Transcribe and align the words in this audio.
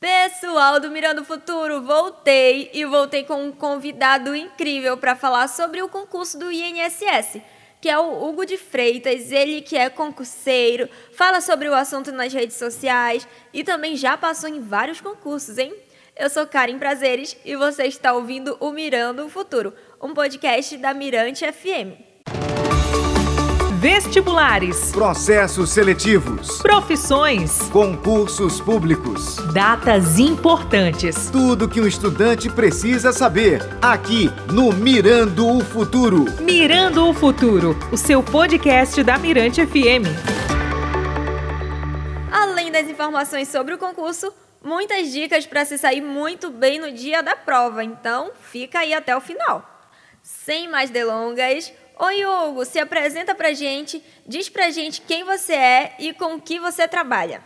Pessoal 0.00 0.78
do 0.78 0.92
Mirando 0.92 1.24
Futuro, 1.24 1.82
voltei 1.82 2.70
e 2.72 2.84
voltei 2.84 3.24
com 3.24 3.42
um 3.42 3.50
convidado 3.50 4.32
incrível 4.32 4.96
para 4.96 5.16
falar 5.16 5.48
sobre 5.48 5.82
o 5.82 5.88
concurso 5.88 6.38
do 6.38 6.52
INSS, 6.52 7.40
que 7.80 7.88
é 7.88 7.98
o 7.98 8.24
Hugo 8.24 8.46
de 8.46 8.56
Freitas, 8.56 9.32
ele 9.32 9.60
que 9.60 9.76
é 9.76 9.90
concurseiro, 9.90 10.88
fala 11.12 11.40
sobre 11.40 11.68
o 11.68 11.74
assunto 11.74 12.12
nas 12.12 12.32
redes 12.32 12.56
sociais 12.56 13.26
e 13.52 13.64
também 13.64 13.96
já 13.96 14.16
passou 14.16 14.48
em 14.48 14.60
vários 14.60 15.00
concursos, 15.00 15.58
hein? 15.58 15.74
Eu 16.16 16.30
sou 16.30 16.46
Karen 16.46 16.78
Prazeres 16.78 17.36
e 17.44 17.56
você 17.56 17.82
está 17.82 18.12
ouvindo 18.12 18.56
o 18.60 18.70
Mirando 18.70 19.28
Futuro, 19.28 19.74
um 20.00 20.14
podcast 20.14 20.76
da 20.76 20.94
Mirante 20.94 21.44
FM. 21.44 22.07
Vestibulares. 23.80 24.90
Processos 24.90 25.70
seletivos. 25.70 26.60
Profissões. 26.60 27.60
Concursos 27.70 28.60
públicos. 28.60 29.36
Datas 29.52 30.18
importantes. 30.18 31.30
Tudo 31.30 31.68
que 31.68 31.80
um 31.80 31.86
estudante 31.86 32.50
precisa 32.50 33.12
saber. 33.12 33.60
Aqui 33.80 34.30
no 34.52 34.72
Mirando 34.72 35.46
o 35.46 35.64
Futuro. 35.64 36.24
Mirando 36.40 37.08
o 37.08 37.14
Futuro, 37.14 37.76
o 37.92 37.96
seu 37.96 38.20
podcast 38.20 39.00
da 39.04 39.16
Mirante 39.16 39.64
FM. 39.64 40.10
Além 42.32 42.72
das 42.72 42.88
informações 42.88 43.46
sobre 43.46 43.74
o 43.74 43.78
concurso, 43.78 44.34
muitas 44.60 45.12
dicas 45.12 45.46
para 45.46 45.64
se 45.64 45.78
sair 45.78 46.00
muito 46.00 46.50
bem 46.50 46.80
no 46.80 46.90
dia 46.90 47.22
da 47.22 47.36
prova. 47.36 47.84
Então, 47.84 48.32
fica 48.50 48.80
aí 48.80 48.92
até 48.92 49.16
o 49.16 49.20
final. 49.20 49.64
Sem 50.20 50.68
mais 50.68 50.90
delongas, 50.90 51.72
Oi, 52.00 52.24
Hugo, 52.24 52.64
se 52.64 52.78
apresenta 52.78 53.34
pra 53.34 53.52
gente, 53.52 54.00
diz 54.24 54.48
pra 54.48 54.70
gente 54.70 55.00
quem 55.00 55.24
você 55.24 55.52
é 55.52 55.96
e 55.98 56.12
com 56.12 56.40
que 56.40 56.60
você 56.60 56.86
trabalha. 56.86 57.42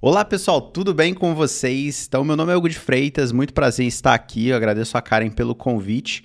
Olá 0.00 0.24
pessoal, 0.24 0.60
tudo 0.60 0.92
bem 0.92 1.14
com 1.14 1.32
vocês? 1.32 2.06
Então, 2.08 2.24
meu 2.24 2.34
nome 2.34 2.52
é 2.52 2.56
Hugo 2.56 2.68
de 2.68 2.76
Freitas, 2.76 3.30
muito 3.30 3.54
prazer 3.54 3.84
em 3.84 3.88
estar 3.88 4.14
aqui, 4.14 4.48
eu 4.48 4.56
agradeço 4.56 4.98
a 4.98 5.00
Karen 5.00 5.30
pelo 5.30 5.54
convite. 5.54 6.24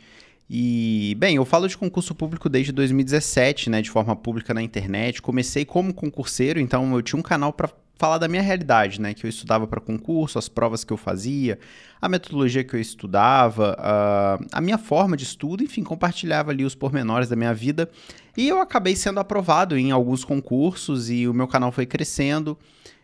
E, 0.50 1.16
bem, 1.20 1.36
eu 1.36 1.46
falo 1.46 1.68
de 1.68 1.78
concurso 1.78 2.16
público 2.16 2.50
desde 2.50 2.72
2017, 2.72 3.70
né, 3.70 3.84
de 3.84 3.92
forma 3.92 4.16
pública 4.16 4.52
na 4.52 4.64
internet. 4.64 5.22
Comecei 5.22 5.64
como 5.64 5.94
concurseiro, 5.94 6.60
então 6.60 6.92
eu 6.96 7.04
tinha 7.04 7.20
um 7.20 7.24
canal 7.24 7.54
para 7.54 7.70
falar 7.98 8.18
da 8.18 8.28
minha 8.28 8.42
realidade, 8.42 9.02
né? 9.02 9.14
Que 9.14 9.26
eu 9.26 9.30
estudava 9.30 9.68
para 9.68 9.82
concurso, 9.82 10.38
as 10.38 10.48
provas 10.48 10.84
que 10.84 10.94
eu 10.94 10.98
fazia, 10.98 11.60
a 12.02 12.08
metodologia 12.08 12.64
que 12.64 12.76
eu 12.76 12.80
estudava, 12.80 13.76
a, 13.80 14.40
a 14.54 14.62
minha 14.62 14.78
forma 14.78 15.18
de 15.18 15.24
estudo, 15.24 15.64
enfim, 15.64 15.84
compartilhava 15.84 16.52
ali 16.52 16.64
os 16.64 16.76
pormenores 16.76 17.28
da 17.28 17.36
minha 17.36 17.54
vida. 17.54 17.90
E 18.36 18.48
eu 18.48 18.62
acabei 18.62 18.96
sendo 18.96 19.20
aprovado 19.20 19.78
em 19.78 19.92
alguns 19.92 20.24
concursos 20.24 21.10
e 21.10 21.28
o 21.28 21.34
meu 21.34 21.48
canal 21.48 21.72
foi 21.72 21.86
crescendo. 21.86 22.58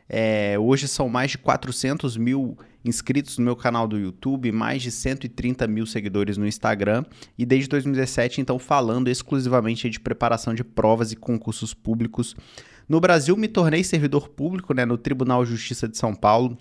É, 0.08 0.58
hoje 0.60 0.88
são 0.88 1.10
mais 1.10 1.32
de 1.32 1.38
400 1.38 2.18
mil 2.18 2.58
inscritos 2.86 3.38
no 3.38 3.46
meu 3.46 3.56
canal 3.56 3.88
do 3.88 3.98
YouTube, 3.98 4.52
mais 4.52 4.82
de 4.82 4.92
130 4.92 5.66
mil 5.68 5.86
seguidores 5.86 6.38
no 6.38 6.46
Instagram 6.46 7.06
e 7.38 7.46
desde 7.46 7.70
2017, 7.70 8.42
então, 8.42 8.60
falando 8.60 9.08
exclusivamente 9.08 9.90
de 9.90 10.00
preparação 10.00 10.54
de 10.54 10.64
provas 10.64 11.12
e 11.12 11.16
concursos 11.16 11.74
públicos 11.74 12.36
no 12.88 13.00
Brasil, 13.00 13.36
me 13.38 13.48
tornei 13.48 13.84
servidor 13.84 14.30
público 14.30 14.74
né, 14.74 14.86
no 14.86 14.98
Tribunal 14.98 15.44
de 15.44 15.52
Justiça 15.52 15.88
de 15.88 15.98
São 15.98 16.14
Paulo. 16.14 16.58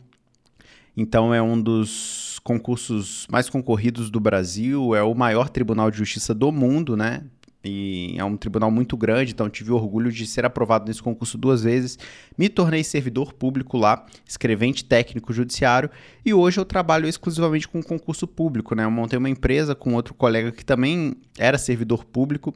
Então, 0.96 1.32
é 1.32 1.40
um 1.40 1.60
dos 1.60 2.40
concursos 2.44 3.26
mais 3.30 3.48
concorridos 3.48 4.10
do 4.10 4.20
Brasil, 4.20 4.94
é 4.94 5.02
o 5.02 5.14
maior 5.14 5.48
tribunal 5.48 5.90
de 5.90 5.98
justiça 5.98 6.34
do 6.34 6.50
mundo, 6.50 6.96
né? 6.96 7.22
E 7.64 8.16
é 8.18 8.24
um 8.24 8.36
tribunal 8.36 8.72
muito 8.72 8.96
grande, 8.96 9.32
então 9.32 9.48
tive 9.48 9.70
orgulho 9.70 10.10
de 10.10 10.26
ser 10.26 10.44
aprovado 10.44 10.86
nesse 10.86 11.00
concurso 11.00 11.38
duas 11.38 11.62
vezes. 11.62 11.96
Me 12.36 12.48
tornei 12.48 12.82
servidor 12.82 13.32
público 13.32 13.76
lá, 13.76 14.04
escrevente 14.26 14.84
técnico 14.84 15.32
judiciário, 15.32 15.88
e 16.24 16.34
hoje 16.34 16.58
eu 16.58 16.64
trabalho 16.64 17.06
exclusivamente 17.08 17.68
com 17.68 17.80
concurso 17.80 18.26
público, 18.26 18.74
né? 18.74 18.84
Eu 18.84 18.90
montei 18.90 19.16
uma 19.16 19.30
empresa 19.30 19.76
com 19.76 19.94
outro 19.94 20.12
colega 20.12 20.50
que 20.50 20.64
também 20.64 21.14
era 21.38 21.56
servidor 21.56 22.04
público 22.04 22.52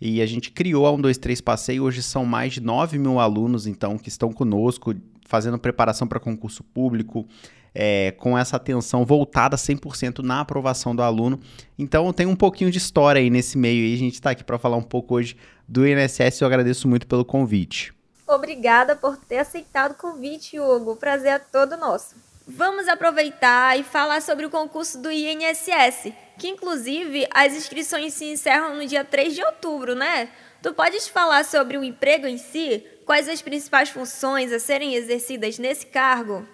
e 0.00 0.22
a 0.22 0.26
gente 0.26 0.50
criou 0.50 0.86
a 0.86 0.90
123 0.90 1.40
Passeio. 1.40 1.84
Hoje 1.84 2.02
são 2.02 2.24
mais 2.24 2.54
de 2.54 2.60
9 2.60 2.98
mil 2.98 3.18
alunos, 3.18 3.66
então, 3.66 3.98
que 3.98 4.08
estão 4.08 4.32
conosco, 4.32 4.94
fazendo 5.26 5.58
preparação 5.58 6.08
para 6.08 6.18
concurso 6.18 6.64
público, 6.64 7.26
é, 7.74 8.12
com 8.12 8.36
essa 8.36 8.56
atenção 8.56 9.04
voltada 9.04 9.56
100% 9.56 10.20
na 10.20 10.40
aprovação 10.40 10.96
do 10.96 11.02
aluno. 11.02 11.38
Então, 11.78 12.12
tem 12.12 12.26
um 12.26 12.36
pouquinho 12.36 12.70
de 12.70 12.78
história 12.78 13.20
aí 13.20 13.28
nesse 13.28 13.58
meio 13.58 13.84
e 13.84 13.94
a 13.94 13.98
gente 13.98 14.14
está 14.14 14.30
aqui 14.30 14.42
para 14.42 14.58
falar 14.58 14.76
um 14.76 14.82
pouco 14.82 15.14
hoje 15.14 15.36
do 15.68 15.86
INSS. 15.86 16.40
Eu 16.40 16.46
agradeço 16.46 16.88
muito 16.88 17.06
pelo 17.06 17.24
convite. 17.24 17.92
Obrigada 18.26 18.96
por 18.96 19.16
ter 19.16 19.38
aceitado 19.38 19.92
o 19.92 19.96
convite, 19.96 20.58
Hugo. 20.58 20.92
O 20.92 20.96
prazer 20.96 21.32
é 21.32 21.38
todo 21.38 21.76
nosso. 21.76 22.29
Vamos 22.52 22.88
aproveitar 22.88 23.78
e 23.78 23.84
falar 23.84 24.20
sobre 24.20 24.44
o 24.44 24.50
concurso 24.50 25.00
do 25.00 25.08
INSS, 25.08 26.12
que 26.36 26.48
inclusive 26.48 27.24
as 27.32 27.54
inscrições 27.54 28.12
se 28.12 28.24
encerram 28.24 28.76
no 28.76 28.84
dia 28.84 29.04
3 29.04 29.36
de 29.36 29.44
outubro, 29.44 29.94
né? 29.94 30.28
Tu 30.60 30.74
podes 30.74 31.06
falar 31.06 31.44
sobre 31.44 31.78
o 31.78 31.84
emprego 31.84 32.26
em 32.26 32.38
si? 32.38 32.82
Quais 33.06 33.28
as 33.28 33.40
principais 33.40 33.90
funções 33.90 34.52
a 34.52 34.58
serem 34.58 34.96
exercidas 34.96 35.60
nesse 35.60 35.86
cargo? 35.86 36.44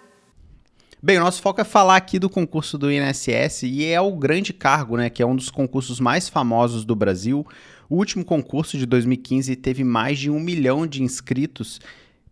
Bem, 1.01 1.17
o 1.17 1.21
nosso 1.21 1.41
foco 1.41 1.61
é 1.61 1.63
falar 1.63 1.95
aqui 1.95 2.19
do 2.19 2.29
concurso 2.29 2.77
do 2.77 2.91
INSS 2.91 3.63
e 3.63 3.83
é 3.83 3.99
o 3.99 4.15
grande 4.15 4.53
cargo, 4.53 4.97
né, 4.97 5.09
que 5.09 5.23
é 5.23 5.25
um 5.25 5.35
dos 5.35 5.49
concursos 5.49 5.99
mais 5.99 6.29
famosos 6.29 6.85
do 6.85 6.95
Brasil. 6.95 7.43
O 7.89 7.95
último 7.95 8.23
concurso 8.23 8.77
de 8.77 8.85
2015 8.85 9.55
teve 9.55 9.83
mais 9.83 10.19
de 10.19 10.29
um 10.29 10.39
milhão 10.39 10.85
de 10.85 11.01
inscritos 11.01 11.81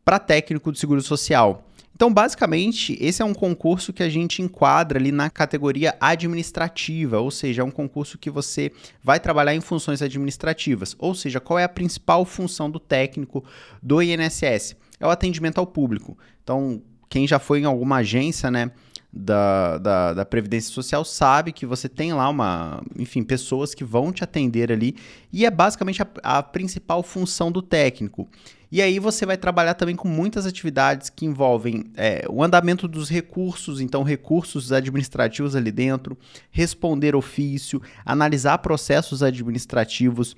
para 0.03 0.19
técnico 0.19 0.71
de 0.71 0.77
seguro 0.77 1.01
social. 1.01 1.65
Então, 1.95 2.13
basicamente, 2.13 2.97
esse 2.99 3.21
é 3.21 3.25
um 3.25 3.33
concurso 3.33 3.93
que 3.93 4.03
a 4.03 4.09
gente 4.09 4.41
enquadra 4.41 4.99
ali 4.99 5.13
na 5.13 5.29
categoria 5.29 5.95
administrativa, 6.01 7.21
ou 7.21 7.31
seja, 7.31 7.61
é 7.61 7.65
um 7.65 7.71
concurso 7.71 8.17
que 8.17 8.29
você 8.29 8.69
vai 9.01 9.17
trabalhar 9.17 9.55
em 9.55 9.61
funções 9.61 10.01
administrativas. 10.01 10.93
Ou 10.99 11.15
seja, 11.15 11.39
qual 11.39 11.57
é 11.57 11.63
a 11.63 11.69
principal 11.69 12.25
função 12.25 12.69
do 12.69 12.81
técnico 12.81 13.45
do 13.81 14.01
INSS? 14.01 14.75
É 14.99 15.07
o 15.07 15.09
atendimento 15.09 15.57
ao 15.57 15.65
público. 15.65 16.17
Então, 16.43 16.81
quem 17.07 17.25
já 17.25 17.39
foi 17.39 17.61
em 17.61 17.65
alguma 17.65 17.97
agência, 17.97 18.51
né? 18.51 18.71
Da, 19.17 19.77
da, 19.77 20.13
da, 20.13 20.25
Previdência 20.25 20.73
Social 20.73 21.05
sabe 21.05 21.53
que 21.53 21.65
você 21.65 21.87
tem 21.87 22.11
lá 22.11 22.27
uma, 22.27 22.83
enfim, 22.99 23.23
pessoas 23.23 23.73
que 23.73 23.81
vão 23.81 24.11
te 24.11 24.25
atender 24.25 24.73
ali 24.73 24.93
e 25.31 25.45
é 25.45 25.49
basicamente 25.49 26.01
a, 26.01 26.07
a 26.21 26.43
principal 26.43 27.01
função 27.01 27.49
do 27.49 27.61
técnico. 27.61 28.27
E 28.75 28.81
aí 28.81 28.99
você 28.99 29.25
vai 29.25 29.37
trabalhar 29.37 29.73
também 29.75 29.95
com 29.95 30.09
muitas 30.09 30.45
atividades 30.45 31.09
que 31.09 31.25
envolvem 31.25 31.85
é, 31.95 32.25
o 32.27 32.43
andamento 32.43 32.89
dos 32.89 33.07
recursos, 33.09 33.79
então 33.79 34.03
recursos 34.03 34.69
administrativos 34.73 35.55
ali 35.55 35.71
dentro, 35.71 36.17
responder 36.51 37.15
ofício, 37.15 37.81
analisar 38.05 38.57
processos 38.57 39.23
administrativos. 39.23 40.35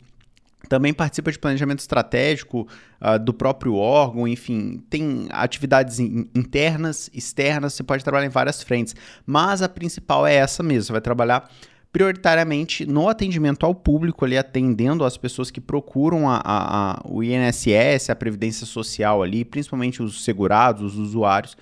Também 0.70 0.94
participa 0.94 1.32
de 1.32 1.40
planejamento 1.40 1.80
estratégico 1.80 2.68
uh, 3.02 3.18
do 3.18 3.34
próprio 3.34 3.74
órgão, 3.74 4.28
enfim, 4.28 4.84
tem 4.88 5.28
atividades 5.32 6.00
in 6.00 6.30
internas, 6.36 7.10
externas, 7.16 7.74
você 7.74 7.82
pode 7.82 8.04
trabalhar 8.04 8.28
em 8.28 8.30
várias 8.30 8.62
frentes, 8.62 8.96
mas 9.26 9.64
a 9.64 9.70
principal 9.70 10.28
é 10.28 10.36
essa 10.36 10.62
mesmo, 10.62 10.84
você 10.84 10.92
vai 10.92 11.02
trabalhar 11.02 11.50
prioritariamente 11.92 12.86
no 12.86 13.10
atendimento 13.10 13.66
ao 13.66 13.74
público, 13.74 14.26
ali 14.26 14.38
atendendo 14.38 15.04
as 15.04 15.18
pessoas 15.18 15.50
que 15.50 15.62
procuram 15.62 16.30
a, 16.30 16.38
a, 16.38 16.92
a, 16.92 17.02
o 17.06 17.24
INSS, 17.24 18.10
a 18.10 18.16
Previdência 18.16 18.66
Social 18.66 19.24
ali, 19.24 19.46
principalmente 19.46 20.04
os 20.04 20.24
segurados, 20.24 20.94
os 20.94 21.00
usuários. 21.00 21.58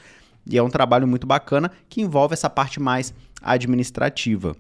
E 0.50 0.58
é 0.58 0.64
um 0.64 0.70
trabalho 0.70 1.08
muito 1.08 1.26
bacana 1.26 1.72
que 1.90 2.02
envolve 2.02 2.34
essa 2.34 2.50
parte 2.50 2.80
mais 2.80 3.14
administrativa. 3.42 4.56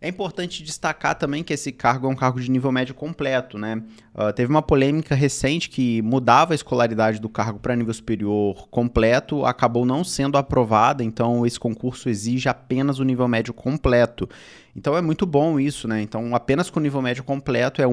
É 0.00 0.08
importante 0.08 0.62
destacar 0.62 1.16
também 1.16 1.42
que 1.42 1.52
esse 1.52 1.72
cargo 1.72 2.06
é 2.06 2.10
um 2.10 2.14
cargo 2.14 2.40
de 2.40 2.48
nível 2.48 2.70
médio 2.70 2.94
completo, 2.94 3.58
né? 3.58 3.82
Uh, 4.14 4.32
teve 4.32 4.48
uma 4.48 4.62
polêmica 4.62 5.12
recente 5.12 5.68
que 5.68 6.00
mudava 6.02 6.54
a 6.54 6.54
escolaridade 6.54 7.20
do 7.20 7.28
cargo 7.28 7.58
para 7.58 7.74
nível 7.74 7.92
superior 7.92 8.68
completo, 8.68 9.44
acabou 9.44 9.84
não 9.84 10.04
sendo 10.04 10.38
aprovada, 10.38 11.02
então 11.02 11.44
esse 11.44 11.58
concurso 11.58 12.08
exige 12.08 12.48
apenas 12.48 13.00
o 13.00 13.04
nível 13.04 13.26
médio 13.26 13.52
completo. 13.52 14.28
Então 14.76 14.96
é 14.96 15.02
muito 15.02 15.26
bom 15.26 15.58
isso, 15.58 15.88
né? 15.88 16.00
Então 16.00 16.32
apenas 16.32 16.70
com 16.70 16.78
o 16.78 16.82
nível 16.82 17.02
médio 17.02 17.24
completo 17.24 17.82
é 17.82 17.84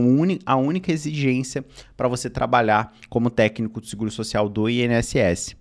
a 0.46 0.56
única 0.56 0.92
exigência 0.92 1.66
para 1.98 2.08
você 2.08 2.30
trabalhar 2.30 2.94
como 3.10 3.32
técnico 3.32 3.82
de 3.82 3.90
seguro 3.90 4.12
social 4.12 4.48
do 4.48 4.70
INSS. 4.70 5.56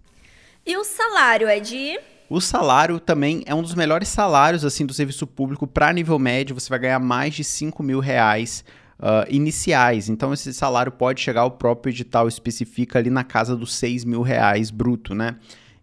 E 0.66 0.76
o 0.76 0.84
salário 0.84 1.48
é 1.48 1.58
de 1.58 1.98
o 2.28 2.40
salário 2.40 2.98
também 2.98 3.42
é 3.46 3.54
um 3.54 3.62
dos 3.62 3.74
melhores 3.74 4.08
salários 4.08 4.64
assim 4.64 4.86
do 4.86 4.94
serviço 4.94 5.26
público 5.26 5.66
para 5.66 5.92
nível 5.92 6.18
médio. 6.18 6.54
Você 6.54 6.68
vai 6.68 6.78
ganhar 6.78 6.98
mais 6.98 7.34
de 7.34 7.44
5 7.44 7.82
mil 7.82 8.00
reais 8.00 8.64
uh, 8.98 9.28
iniciais. 9.28 10.08
Então 10.08 10.32
esse 10.32 10.52
salário 10.52 10.90
pode 10.90 11.20
chegar, 11.20 11.44
o 11.44 11.50
próprio 11.50 11.90
edital 11.90 12.26
especifica 12.26 12.98
ali 12.98 13.10
na 13.10 13.24
casa 13.24 13.56
dos 13.56 13.74
6 13.74 14.04
mil 14.04 14.22
reais 14.22 14.70
bruto, 14.70 15.14
né? 15.14 15.36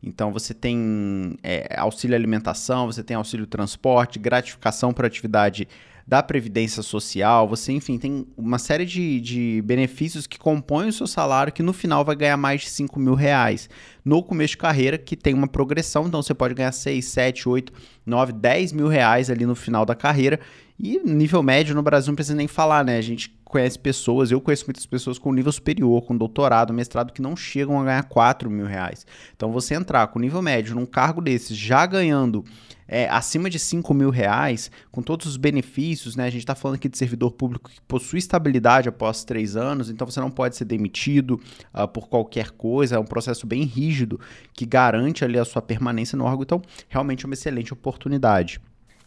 Então 0.04 0.32
você 0.32 0.54
tem 0.54 1.38
é, 1.44 1.76
auxílio 1.78 2.16
alimentação, 2.16 2.88
você 2.88 3.04
tem 3.04 3.16
auxílio 3.16 3.46
transporte, 3.46 4.18
gratificação 4.18 4.92
por 4.92 5.06
atividade 5.06 5.68
da 6.08 6.22
Previdência 6.22 6.84
Social, 6.84 7.48
você, 7.48 7.72
enfim, 7.72 7.98
tem 7.98 8.28
uma 8.36 8.60
série 8.60 8.86
de, 8.86 9.22
de 9.22 9.62
benefícios 9.64 10.28
que 10.28 10.38
compõem 10.38 10.90
o 10.90 10.94
seu 10.94 11.08
salário 11.08 11.54
que 11.54 11.64
no 11.64 11.74
final 11.74 12.04
vai 12.04 12.16
ganhar 12.16 12.38
mais 12.38 12.62
de 12.62 12.70
5 12.70 13.00
mil 13.00 13.14
reais. 13.14 13.70
No 14.04 14.24
começo 14.24 14.52
de 14.52 14.58
carreira, 14.58 14.98
que 14.98 15.16
tem 15.16 15.34
uma 15.34 15.48
progressão, 15.48 16.08
então 16.08 16.22
você 16.22 16.34
pode 16.34 16.54
ganhar 16.54 16.72
6, 16.72 17.06
7, 17.06 17.48
8, 17.48 17.74
9, 18.06 18.34
10 18.34 18.74
mil 18.74 18.88
reais 18.88 19.30
ali 19.30 19.46
no 19.46 19.56
final 19.56 19.86
da 19.86 19.96
carreira. 19.96 20.40
E 20.84 21.00
nível 21.06 21.44
médio 21.44 21.76
no 21.76 21.84
Brasil 21.84 22.10
não 22.12 22.16
precisa 22.16 22.36
nem 22.36 22.48
falar, 22.48 22.84
né? 22.84 22.98
A 22.98 23.02
gente 23.02 23.30
conhece 23.46 23.78
pessoas, 23.78 24.32
eu 24.32 24.42
conheço 24.42 24.66
muitas 24.66 24.86
pessoas 24.86 25.20
com 25.20 25.32
nível 25.32 25.52
superior, 25.52 26.02
com 26.02 26.18
doutorado, 26.18 26.74
mestrado, 26.74 27.14
que 27.14 27.22
não 27.22 27.36
chegam 27.36 27.80
a 27.80 27.84
ganhar 27.84 28.04
4 28.04 28.50
mil 28.50 28.66
reais. 28.66 29.06
Então 29.36 29.52
você 29.52 29.76
entrar 29.76 30.08
com 30.08 30.18
nível 30.18 30.42
médio 30.42 30.74
num 30.74 30.86
cargo 30.86 31.22
desses, 31.22 31.56
já 31.56 31.86
ganhando 31.86 32.44
é, 32.92 33.08
acima 33.10 33.50
de 33.50 33.58
5 33.58 33.94
mil 33.94 34.10
reais, 34.10 34.70
com 34.92 35.02
todos 35.02 35.26
os 35.26 35.38
benefícios, 35.38 36.18
né? 36.18 36.26
A 36.26 36.30
gente 36.30 36.42
está 36.42 36.54
falando 36.54 36.76
aqui 36.76 36.90
de 36.90 36.98
servidor 36.98 37.32
público 37.32 37.70
que 37.72 37.80
possui 37.82 38.20
estabilidade 38.20 38.90
após 38.90 39.24
três 39.24 39.56
anos, 39.56 39.90
então 39.90 40.06
você 40.06 40.20
não 40.20 40.30
pode 40.30 40.58
ser 40.58 40.66
demitido 40.66 41.42
uh, 41.74 41.88
por 41.88 42.10
qualquer 42.10 42.52
coisa, 42.52 42.98
é 42.98 43.00
um 43.00 43.06
processo 43.06 43.48
bem 43.48 43.64
rígido 43.64 44.20
que 44.54 44.66
garante 44.66 45.24
ali 45.24 45.40
a 45.40 45.46
sua 45.46 45.62
permanência 45.62 46.18
no 46.18 46.26
órgão, 46.26 46.44
então 46.44 46.62
realmente 46.90 47.24
é 47.24 47.28
uma 47.28 47.34
excelente 47.34 47.72
oportunidade. 47.72 48.60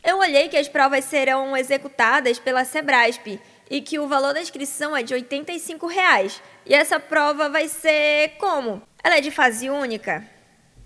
Eu 0.03 0.19
olhei 0.19 0.49
que 0.49 0.57
as 0.57 0.69
provas 0.69 1.05
serão 1.05 1.55
executadas 1.57 2.39
pela 2.39 2.65
Sebrasp 2.65 3.39
e 3.71 3.81
que 3.81 3.99
o 3.99 4.09
valor 4.09 4.33
da 4.33 4.41
inscrição 4.41 4.97
é 4.97 5.03
de 5.03 5.15
85 5.15 5.87
reais. 5.87 6.43
E 6.67 6.75
essa 6.75 7.01
prova 7.01 7.49
vai 7.49 7.69
ser 7.69 8.33
como? 8.39 8.83
Ela 9.03 9.17
é 9.17 9.21
de 9.21 9.31
fase 9.31 9.69
única? 9.71 10.34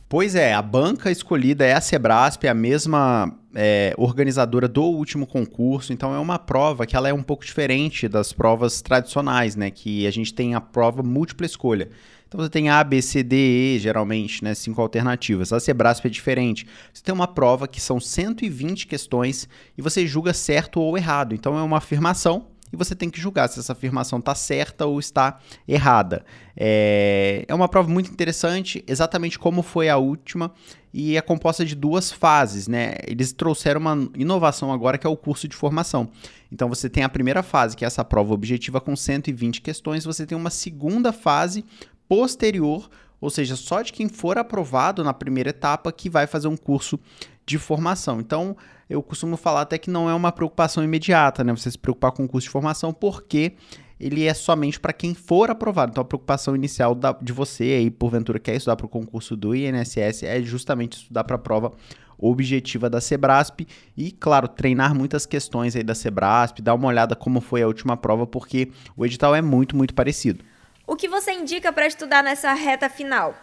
Pois 0.09 0.35
é, 0.35 0.55
a 0.55 0.63
banca 0.63 1.11
escolhida 1.11 1.67
é 1.67 1.75
a 1.75 1.83
Sebrasp, 1.83 2.49
a 2.49 2.55
mesma 2.55 3.31
é, 3.55 3.93
organizadora 3.99 4.67
do 4.67 4.83
último 4.83 5.27
concurso, 5.27 5.93
então 5.93 6.15
é 6.15 6.19
uma 6.19 6.39
prova 6.39 6.87
que 6.87 6.97
ela 6.97 7.11
é 7.11 7.13
um 7.13 7.23
pouco 7.23 7.45
diferente 7.45 8.09
das 8.09 8.33
provas 8.33 8.81
tradicionais, 8.81 9.55
né? 9.55 9.71
Que 9.71 10.07
a 10.07 10.11
gente 10.11 10.33
tem 10.33 10.55
a 10.55 10.63
prova 10.63 11.03
múltipla 11.03 11.45
escolha. 11.45 11.91
Então 12.27 12.41
você 12.41 12.49
tem 12.49 12.71
A, 12.71 12.83
B, 12.83 13.03
C, 13.03 13.23
D, 13.23 13.37
E, 13.37 13.79
geralmente, 13.79 14.43
né? 14.43 14.55
Cinco 14.55 14.81
alternativas. 14.81 15.53
A 15.53 15.61
Sebrasp 15.61 16.07
é 16.07 16.11
diferente. 16.11 16.67
Você 16.91 17.03
tem 17.03 17.15
uma 17.15 17.29
prova 17.29 17.69
que 17.69 17.81
são 17.81 18.01
120 18.01 18.87
questões 18.87 19.47
e 19.77 19.83
você 19.83 20.07
julga 20.07 20.33
certo 20.33 20.81
ou 20.81 20.97
errado. 20.97 21.35
Então 21.35 21.59
é 21.59 21.63
uma 21.63 21.77
afirmação 21.77 22.47
e 22.73 22.77
você 22.77 22.95
tem 22.95 23.11
que 23.11 23.21
julgar 23.21 23.49
se 23.49 23.59
essa 23.59 23.73
afirmação 23.73 24.19
está 24.19 24.35
certa 24.35 24.87
ou 24.87 24.99
está 24.99 25.39
errada. 25.67 26.25
É, 26.57 27.45
é 27.47 27.55
uma 27.55 27.69
prova 27.69 27.89
muito 27.89 28.11
interessante, 28.11 28.85
exatamente 28.87 29.39
como 29.39 29.63
foi 29.63 29.89
a 29.89 29.97
última, 29.97 30.53
e 30.93 31.17
é 31.17 31.21
composta 31.21 31.65
de 31.65 31.75
duas 31.75 32.11
fases, 32.11 32.67
né? 32.67 32.95
Eles 33.07 33.33
trouxeram 33.33 33.81
uma 33.81 34.09
inovação 34.17 34.73
agora 34.73 34.99
que 34.99 35.07
é 35.07 35.11
o 35.11 35.17
curso 35.17 35.47
de 35.47 35.55
formação. 35.55 36.09
Então 36.51 36.69
você 36.69 36.89
tem 36.89 37.05
a 37.05 37.09
primeira 37.09 37.43
fase, 37.43 37.77
que 37.77 37.85
é 37.85 37.87
essa 37.87 38.05
prova 38.05 38.35
objetiva 38.35 38.81
com 38.81 38.97
120 38.97 39.61
questões, 39.61 40.05
você 40.05 40.27
tem 40.27 40.37
uma 40.37 40.51
segunda 40.51 41.13
fase 41.13 41.65
posterior, 42.09 42.89
ou 43.21 43.31
seja, 43.31 43.57
só 43.57 43.83
de 43.83 43.93
quem 43.93 44.09
for 44.09 44.39
aprovado 44.39 45.05
na 45.05 45.13
primeira 45.13 45.51
etapa 45.51 45.93
que 45.93 46.09
vai 46.09 46.27
fazer 46.27 46.49
um 46.49 46.57
curso 46.57 46.99
de 47.45 47.59
formação. 47.59 48.21
Então, 48.21 48.57
eu 48.89 49.03
costumo 49.03 49.37
falar 49.37 49.63
até 49.63 49.79
que 49.79 49.91
não 49.91 50.09
é 50.09 50.15
uma 50.15 50.33
preocupação 50.33 50.83
imediata, 50.83 51.45
né? 51.45 51.55
Você 51.55 51.71
se 51.71 51.79
preocupar 51.79 52.13
com 52.13 52.25
o 52.25 52.29
curso 52.29 52.47
de 52.47 52.51
formação, 52.51 52.93
porque 52.93 53.53
ele 54.01 54.25
é 54.25 54.33
somente 54.33 54.79
para 54.79 54.93
quem 54.93 55.15
for 55.15 55.51
aprovado. 55.51 55.91
Então, 55.91 56.03
a 56.03 56.05
preocupação 56.05 56.55
inicial 56.55 56.95
da, 56.95 57.13
de 57.13 57.33
você 57.33 57.65
aí, 57.65 57.91
porventura, 57.91 58.39
quer 58.39 58.55
estudar 58.55 58.77
para 58.77 58.87
o 58.87 58.89
concurso 58.89 59.37
do 59.37 59.55
INSS, 59.55 60.23
é 60.23 60.41
justamente 60.41 60.99
estudar 60.99 61.25
para 61.25 61.37
a 61.37 61.39
prova 61.39 61.73
objetiva 62.17 62.91
da 62.91 63.01
Sebrasp 63.01 63.67
e, 63.97 64.11
claro, 64.11 64.49
treinar 64.49 64.95
muitas 64.95 65.25
questões 65.25 65.77
aí 65.77 65.83
da 65.83 65.95
Sebrasp, 65.95 66.61
dar 66.61 66.75
uma 66.75 66.89
olhada 66.89 67.15
como 67.15 67.41
foi 67.41 67.63
a 67.63 67.67
última 67.67 67.97
prova, 67.97 68.27
porque 68.27 68.71
o 68.97 69.07
edital 69.07 69.35
é 69.35 69.43
muito, 69.43 69.77
muito 69.77 69.95
parecido. 69.95 70.45
O 70.87 70.97
que 70.97 71.09
você 71.09 71.33
indica 71.33 71.73
para 71.73 71.87
estudar 71.87 72.23
nessa 72.23 72.53
reta 72.55 72.89
final? 72.89 73.35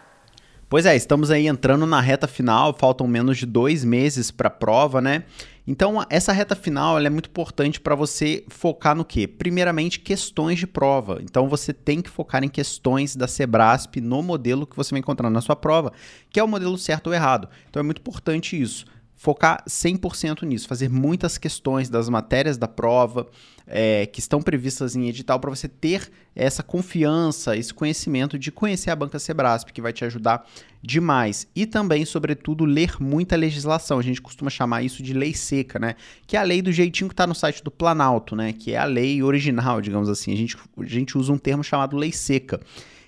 Pois 0.68 0.84
é, 0.84 0.96
estamos 0.96 1.30
aí 1.30 1.46
entrando 1.46 1.86
na 1.86 2.00
reta 2.00 2.26
final, 2.26 2.74
faltam 2.76 3.06
menos 3.06 3.38
de 3.38 3.46
dois 3.46 3.84
meses 3.84 4.32
para 4.32 4.48
a 4.48 4.50
prova, 4.50 5.00
né? 5.00 5.22
Então, 5.64 6.04
essa 6.10 6.32
reta 6.32 6.56
final 6.56 6.98
é 6.98 7.08
muito 7.08 7.28
importante 7.28 7.80
para 7.80 7.94
você 7.94 8.44
focar 8.48 8.96
no 8.96 9.04
quê? 9.04 9.28
Primeiramente, 9.28 10.00
questões 10.00 10.58
de 10.58 10.66
prova. 10.66 11.20
Então, 11.22 11.48
você 11.48 11.72
tem 11.72 12.02
que 12.02 12.10
focar 12.10 12.42
em 12.42 12.48
questões 12.48 13.14
da 13.14 13.28
Sebrasp 13.28 14.00
no 14.00 14.22
modelo 14.22 14.66
que 14.66 14.76
você 14.76 14.90
vai 14.90 14.98
encontrar 14.98 15.30
na 15.30 15.40
sua 15.40 15.54
prova, 15.54 15.92
que 16.30 16.40
é 16.40 16.42
o 16.42 16.48
modelo 16.48 16.76
certo 16.76 17.08
ou 17.08 17.14
errado. 17.14 17.48
Então, 17.70 17.78
é 17.78 17.84
muito 17.84 18.00
importante 18.00 18.60
isso 18.60 18.86
focar 19.16 19.64
100% 19.66 20.42
nisso, 20.42 20.68
fazer 20.68 20.90
muitas 20.90 21.38
questões 21.38 21.88
das 21.88 22.08
matérias 22.08 22.58
da 22.58 22.68
prova 22.68 23.26
é, 23.66 24.06
que 24.06 24.20
estão 24.20 24.40
previstas 24.40 24.94
em 24.94 25.08
edital 25.08 25.40
para 25.40 25.50
você 25.50 25.66
ter 25.66 26.10
essa 26.34 26.62
confiança, 26.62 27.56
esse 27.56 27.72
conhecimento 27.72 28.38
de 28.38 28.52
conhecer 28.52 28.90
a 28.90 28.96
banca 28.96 29.18
Sebrasp, 29.18 29.72
que 29.72 29.80
vai 29.80 29.92
te 29.92 30.04
ajudar 30.04 30.46
demais. 30.82 31.48
E 31.56 31.64
também, 31.64 32.04
sobretudo, 32.04 32.64
ler 32.64 33.00
muita 33.00 33.34
legislação. 33.34 33.98
A 33.98 34.02
gente 34.02 34.20
costuma 34.20 34.50
chamar 34.50 34.82
isso 34.82 35.02
de 35.02 35.14
lei 35.14 35.34
seca, 35.34 35.78
né? 35.78 35.96
Que 36.26 36.36
é 36.36 36.40
a 36.40 36.42
lei 36.42 36.60
do 36.60 36.70
jeitinho 36.70 37.08
que 37.08 37.14
está 37.14 37.26
no 37.26 37.34
site 37.34 37.64
do 37.64 37.70
Planalto, 37.70 38.36
né? 38.36 38.52
Que 38.52 38.72
é 38.72 38.76
a 38.76 38.84
lei 38.84 39.22
original, 39.22 39.80
digamos 39.80 40.10
assim. 40.10 40.32
A 40.32 40.36
gente, 40.36 40.56
a 40.78 40.84
gente 40.84 41.16
usa 41.16 41.32
um 41.32 41.38
termo 41.38 41.64
chamado 41.64 41.96
lei 41.96 42.12
seca. 42.12 42.60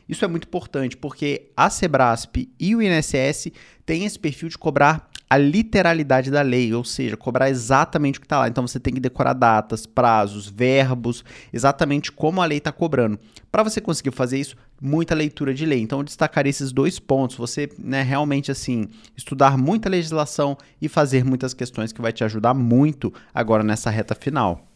Isso 0.08 0.24
é 0.24 0.28
muito 0.28 0.46
importante 0.48 0.96
porque 0.96 1.50
a 1.56 1.68
Sebrasp 1.68 2.48
e 2.58 2.74
o 2.74 2.80
INSS 2.80 3.52
têm 3.84 4.04
esse 4.04 4.18
perfil 4.18 4.48
de 4.48 4.56
cobrar 4.56 5.08
a 5.30 5.36
literalidade 5.36 6.30
da 6.30 6.40
lei, 6.40 6.72
ou 6.72 6.82
seja, 6.82 7.16
cobrar 7.16 7.50
exatamente 7.50 8.18
o 8.18 8.20
que 8.20 8.24
está 8.24 8.38
lá. 8.38 8.48
Então 8.48 8.66
você 8.66 8.80
tem 8.80 8.94
que 8.94 9.00
decorar 9.00 9.34
datas, 9.34 9.84
prazos, 9.84 10.48
verbos, 10.48 11.22
exatamente 11.52 12.10
como 12.10 12.40
a 12.40 12.46
lei 12.46 12.58
está 12.58 12.72
cobrando. 12.72 13.18
Para 13.52 13.62
você 13.62 13.80
conseguir 13.80 14.10
fazer 14.10 14.38
isso, 14.38 14.56
muita 14.80 15.14
leitura 15.14 15.52
de 15.52 15.66
lei. 15.66 15.80
Então 15.80 15.98
eu 15.98 16.04
destacaria 16.04 16.48
esses 16.48 16.72
dois 16.72 16.98
pontos. 16.98 17.36
Você 17.36 17.68
né, 17.78 18.02
realmente 18.02 18.50
assim 18.50 18.88
estudar 19.16 19.58
muita 19.58 19.90
legislação 19.90 20.56
e 20.80 20.88
fazer 20.88 21.24
muitas 21.24 21.52
questões 21.52 21.92
que 21.92 22.00
vai 22.00 22.12
te 22.12 22.24
ajudar 22.24 22.54
muito 22.54 23.12
agora 23.34 23.62
nessa 23.62 23.90
reta 23.90 24.14
final. 24.14 24.66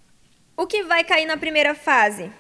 O 0.55 0.67
que 0.67 0.85
vai 0.85 1.03
cair 1.03 1.25
na 1.25 1.39
primeira 1.39 1.75
fase? 1.75 2.31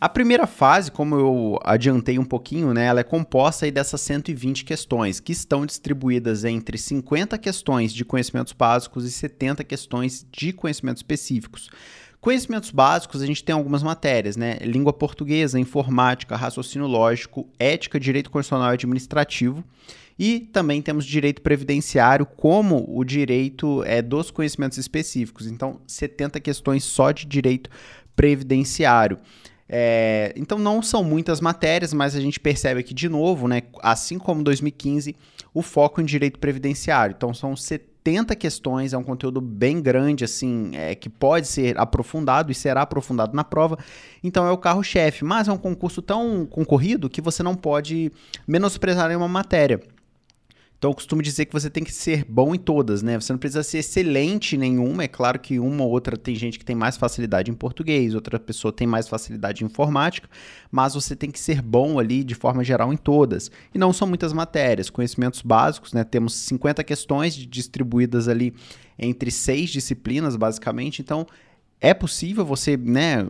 A 0.00 0.08
primeira 0.08 0.46
fase, 0.46 0.92
como 0.92 1.16
eu 1.16 1.58
adiantei 1.64 2.20
um 2.20 2.24
pouquinho, 2.24 2.72
né, 2.72 2.84
ela 2.84 3.00
é 3.00 3.04
composta 3.04 3.64
aí 3.64 3.72
dessas 3.72 4.00
120 4.00 4.64
questões, 4.64 5.18
que 5.18 5.32
estão 5.32 5.66
distribuídas 5.66 6.44
entre 6.44 6.78
50 6.78 7.36
questões 7.36 7.92
de 7.92 8.04
conhecimentos 8.04 8.52
básicos 8.52 9.04
e 9.04 9.10
70 9.10 9.64
questões 9.64 10.24
de 10.30 10.52
conhecimentos 10.52 11.00
específicos. 11.00 11.68
Conhecimentos 12.20 12.70
básicos, 12.70 13.22
a 13.22 13.26
gente 13.26 13.42
tem 13.42 13.52
algumas 13.52 13.82
matérias, 13.82 14.36
né? 14.36 14.58
Língua 14.60 14.92
portuguesa, 14.92 15.58
informática, 15.58 16.36
raciocínio 16.36 16.86
lógico, 16.86 17.48
ética, 17.58 17.98
direito 17.98 18.30
constitucional 18.30 18.70
e 18.70 18.74
administrativo. 18.74 19.64
E 20.16 20.40
também 20.40 20.80
temos 20.80 21.04
direito 21.04 21.42
previdenciário, 21.42 22.26
como 22.26 22.84
o 22.88 23.04
direito 23.04 23.82
é, 23.84 24.00
dos 24.00 24.30
conhecimentos 24.30 24.78
específicos. 24.78 25.46
Então, 25.46 25.80
70 25.86 26.40
questões 26.40 26.84
só 26.84 27.10
de 27.10 27.24
direito 27.24 27.70
previdenciário. 28.16 29.18
É, 29.68 30.32
então 30.34 30.58
não 30.58 30.82
são 30.82 31.04
muitas 31.04 31.40
matérias, 31.40 31.92
mas 31.92 32.16
a 32.16 32.20
gente 32.20 32.40
percebe 32.40 32.80
aqui 32.80 32.94
de 32.94 33.08
novo, 33.08 33.46
né, 33.46 33.62
assim 33.82 34.18
como 34.18 34.42
2015, 34.42 35.14
o 35.52 35.60
foco 35.60 36.00
em 36.00 36.04
direito 36.04 36.38
previdenciário. 36.38 37.14
Então 37.16 37.34
são 37.34 37.54
70 37.54 38.34
questões, 38.34 38.92
é 38.92 38.98
um 38.98 39.02
conteúdo 39.02 39.40
bem 39.40 39.82
grande, 39.82 40.24
assim, 40.24 40.70
é, 40.74 40.94
que 40.94 41.10
pode 41.10 41.46
ser 41.46 41.78
aprofundado 41.78 42.50
e 42.50 42.54
será 42.54 42.82
aprofundado 42.82 43.36
na 43.36 43.44
prova. 43.44 43.78
Então 44.24 44.46
é 44.46 44.50
o 44.50 44.56
carro-chefe, 44.56 45.24
mas 45.24 45.48
é 45.48 45.52
um 45.52 45.58
concurso 45.58 46.00
tão 46.00 46.46
concorrido 46.46 47.10
que 47.10 47.20
você 47.20 47.42
não 47.42 47.54
pode 47.54 48.10
menosprezar 48.46 49.08
nenhuma 49.08 49.28
matéria. 49.28 49.80
Então 50.78 50.92
eu 50.92 50.94
costumo 50.94 51.20
dizer 51.20 51.46
que 51.46 51.52
você 51.52 51.68
tem 51.68 51.82
que 51.82 51.92
ser 51.92 52.24
bom 52.24 52.54
em 52.54 52.58
todas, 52.58 53.02
né? 53.02 53.18
Você 53.18 53.32
não 53.32 53.38
precisa 53.38 53.64
ser 53.64 53.78
excelente 53.78 54.54
em 54.54 54.58
nenhuma. 54.60 55.02
É 55.02 55.08
claro 55.08 55.36
que 55.40 55.58
uma 55.58 55.82
ou 55.82 55.90
outra 55.90 56.16
tem 56.16 56.36
gente 56.36 56.56
que 56.56 56.64
tem 56.64 56.76
mais 56.76 56.96
facilidade 56.96 57.50
em 57.50 57.54
português, 57.54 58.14
outra 58.14 58.38
pessoa 58.38 58.72
tem 58.72 58.86
mais 58.86 59.08
facilidade 59.08 59.64
em 59.64 59.66
informática, 59.66 60.30
mas 60.70 60.94
você 60.94 61.16
tem 61.16 61.32
que 61.32 61.40
ser 61.40 61.60
bom 61.60 61.98
ali 61.98 62.22
de 62.22 62.36
forma 62.36 62.62
geral 62.62 62.92
em 62.92 62.96
todas. 62.96 63.50
E 63.74 63.78
não 63.78 63.92
são 63.92 64.06
muitas 64.06 64.32
matérias, 64.32 64.88
conhecimentos 64.88 65.42
básicos, 65.42 65.92
né? 65.92 66.04
Temos 66.04 66.34
50 66.34 66.84
questões 66.84 67.34
distribuídas 67.34 68.28
ali 68.28 68.54
entre 68.96 69.32
seis 69.32 69.70
disciplinas, 69.70 70.36
basicamente. 70.36 71.02
Então 71.02 71.26
é 71.80 71.92
possível 71.92 72.44
você 72.44 72.76
né, 72.76 73.26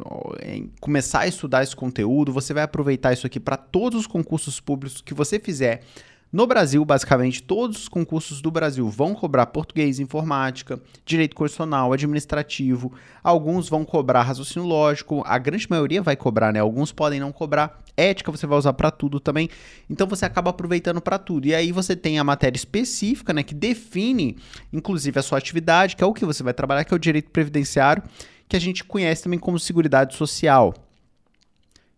começar 0.81 1.21
a 1.21 1.26
estudar 1.26 1.62
esse 1.62 1.76
conteúdo, 1.76 2.33
você 2.33 2.52
vai 2.52 2.62
aproveitar 2.62 3.12
isso 3.12 3.26
aqui 3.26 3.40
para 3.40 3.57
todos 3.57 4.00
os 4.00 4.07
concursos 4.07 4.61
públicos 4.61 5.00
que 5.00 5.14
você 5.14 5.38
fizer 5.38 5.83
no 6.30 6.47
Brasil, 6.47 6.85
basicamente, 6.85 7.42
todos 7.42 7.78
os 7.78 7.88
concursos 7.88 8.42
do 8.42 8.50
Brasil 8.50 8.87
vão 8.88 9.14
cobrar 9.14 9.47
português, 9.47 9.99
informática, 9.99 10.78
direito 11.04 11.35
constitucional, 11.35 11.90
administrativo. 11.92 12.92
Alguns 13.25 13.68
vão 13.68 13.82
cobrar 13.82 14.23
raciocínio 14.23 14.68
lógico, 14.68 15.23
a 15.25 15.38
grande 15.38 15.66
maioria 15.70 16.02
vai 16.02 16.16
cobrar, 16.16 16.52
né? 16.52 16.61
Alguns 16.61 16.92
podem 16.92 17.18
não 17.18 17.32
cobrar. 17.32 17.82
Ética 17.97 18.30
você 18.30 18.47
vai 18.47 18.58
usar 18.58 18.75
para 18.75 18.90
tudo 18.90 19.18
também. 19.18 19.49
Então 19.88 20.06
você 20.06 20.26
acaba 20.26 20.50
aproveitando 20.50 21.00
para 21.00 21.18
tudo. 21.18 21.47
E 21.47 21.54
aí 21.54 21.73
você 21.73 21.97
tem 21.97 22.18
a 22.18 22.25
matéria 22.25 22.56
específica, 22.56 23.32
né, 23.32 23.42
que 23.42 23.54
define 23.54 24.37
inclusive 24.70 25.18
a 25.18 25.23
sua 25.23 25.38
atividade, 25.38 25.97
que 25.97 26.04
é 26.04 26.06
o 26.06 26.12
que 26.12 26.26
você 26.26 26.42
vai 26.42 26.52
trabalhar, 26.52 26.85
que 26.85 26.92
é 26.92 26.97
o 26.97 27.00
direito 27.00 27.30
previdenciário 27.30 28.02
que 28.49 28.56
a 28.56 28.61
gente 28.61 28.82
conhece 28.82 29.23
também 29.23 29.38
como 29.38 29.58
Seguridade 29.58 30.16
Social. 30.16 30.75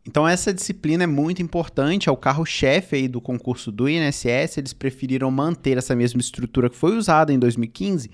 Então 0.07 0.27
essa 0.27 0.53
disciplina 0.53 1.05
é 1.05 1.07
muito 1.07 1.43
importante, 1.43 2.09
é 2.09 2.13
o 2.13 2.17
carro-chefe 2.17 2.97
aí 2.97 3.09
do 3.09 3.21
concurso 3.21 3.71
do 3.71 3.89
INSS, 3.89 4.57
eles 4.57 4.73
preferiram 4.73 5.31
manter 5.31 5.77
essa 5.77 5.95
mesma 5.95 6.21
estrutura 6.21 6.71
que 6.71 6.77
foi 6.77 6.97
usada 6.97 7.33
em 7.33 7.39
2015. 7.39 8.11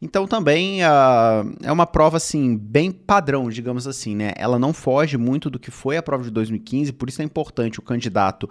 Então 0.00 0.26
também 0.26 0.82
uh, 0.82 1.54
é 1.62 1.72
uma 1.72 1.86
prova 1.86 2.18
assim 2.18 2.56
bem 2.56 2.92
padrão, 2.92 3.48
digamos 3.48 3.86
assim, 3.86 4.14
né? 4.14 4.32
Ela 4.36 4.58
não 4.58 4.72
foge 4.72 5.16
muito 5.16 5.48
do 5.48 5.58
que 5.58 5.70
foi 5.70 5.96
a 5.96 6.02
prova 6.02 6.22
de 6.22 6.30
2015, 6.30 6.92
por 6.92 7.08
isso 7.08 7.22
é 7.22 7.24
importante 7.24 7.78
o 7.78 7.82
candidato 7.82 8.48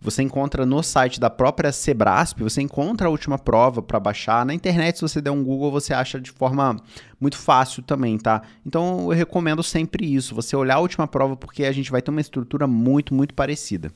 você 0.00 0.22
encontra 0.22 0.66
no 0.66 0.82
site 0.82 1.18
da 1.18 1.30
própria 1.30 1.72
Sebrasp, 1.72 2.42
você 2.42 2.60
encontra 2.60 3.08
a 3.08 3.10
última 3.10 3.38
prova 3.38 3.82
para 3.82 3.98
baixar. 3.98 4.44
Na 4.44 4.54
internet, 4.54 4.96
se 4.96 5.02
você 5.02 5.20
der 5.20 5.30
um 5.30 5.42
Google, 5.42 5.70
você 5.70 5.94
acha 5.94 6.20
de 6.20 6.30
forma 6.30 6.76
muito 7.20 7.36
fácil 7.36 7.82
também, 7.82 8.18
tá? 8.18 8.42
Então 8.64 9.10
eu 9.10 9.16
recomendo 9.16 9.62
sempre 9.62 10.06
isso, 10.12 10.34
você 10.34 10.54
olhar 10.54 10.76
a 10.76 10.80
última 10.80 11.06
prova, 11.06 11.36
porque 11.36 11.64
a 11.64 11.72
gente 11.72 11.90
vai 11.90 12.02
ter 12.02 12.10
uma 12.10 12.20
estrutura 12.20 12.66
muito, 12.66 13.14
muito 13.14 13.34
parecida. 13.34 13.90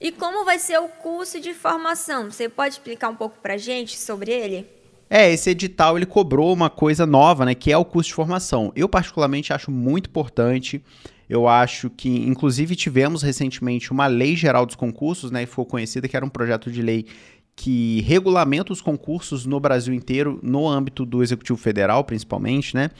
E 0.00 0.12
como 0.12 0.44
vai 0.44 0.58
ser 0.58 0.78
o 0.78 0.88
curso 0.88 1.40
de 1.40 1.52
formação? 1.54 2.30
Você 2.30 2.48
pode 2.48 2.74
explicar 2.74 3.08
um 3.08 3.16
pouco 3.16 3.38
pra 3.42 3.56
gente 3.56 3.98
sobre 3.98 4.30
ele? 4.30 4.66
É, 5.10 5.32
esse 5.32 5.50
edital 5.50 5.96
ele 5.96 6.06
cobrou 6.06 6.52
uma 6.52 6.68
coisa 6.68 7.06
nova, 7.06 7.44
né, 7.44 7.54
que 7.54 7.72
é 7.72 7.76
o 7.76 7.84
curso 7.84 8.08
de 8.08 8.14
formação. 8.14 8.70
Eu 8.76 8.88
particularmente 8.88 9.52
acho 9.52 9.70
muito 9.70 10.08
importante. 10.08 10.82
Eu 11.28 11.46
acho 11.46 11.90
que, 11.90 12.08
inclusive, 12.08 12.74
tivemos 12.74 13.22
recentemente 13.22 13.92
uma 13.92 14.06
lei 14.06 14.34
geral 14.34 14.64
dos 14.64 14.74
concursos, 14.74 15.30
né? 15.30 15.42
E 15.42 15.46
ficou 15.46 15.66
conhecida 15.66 16.08
que 16.08 16.16
era 16.16 16.24
um 16.24 16.30
projeto 16.30 16.70
de 16.70 16.80
lei 16.80 17.06
que 17.54 18.00
regulamenta 18.02 18.72
os 18.72 18.80
concursos 18.80 19.44
no 19.44 19.58
Brasil 19.58 19.92
inteiro, 19.92 20.38
no 20.42 20.68
âmbito 20.68 21.04
do 21.04 21.22
Executivo 21.22 21.58
Federal, 21.58 22.04
principalmente, 22.04 22.74
né? 22.74 22.90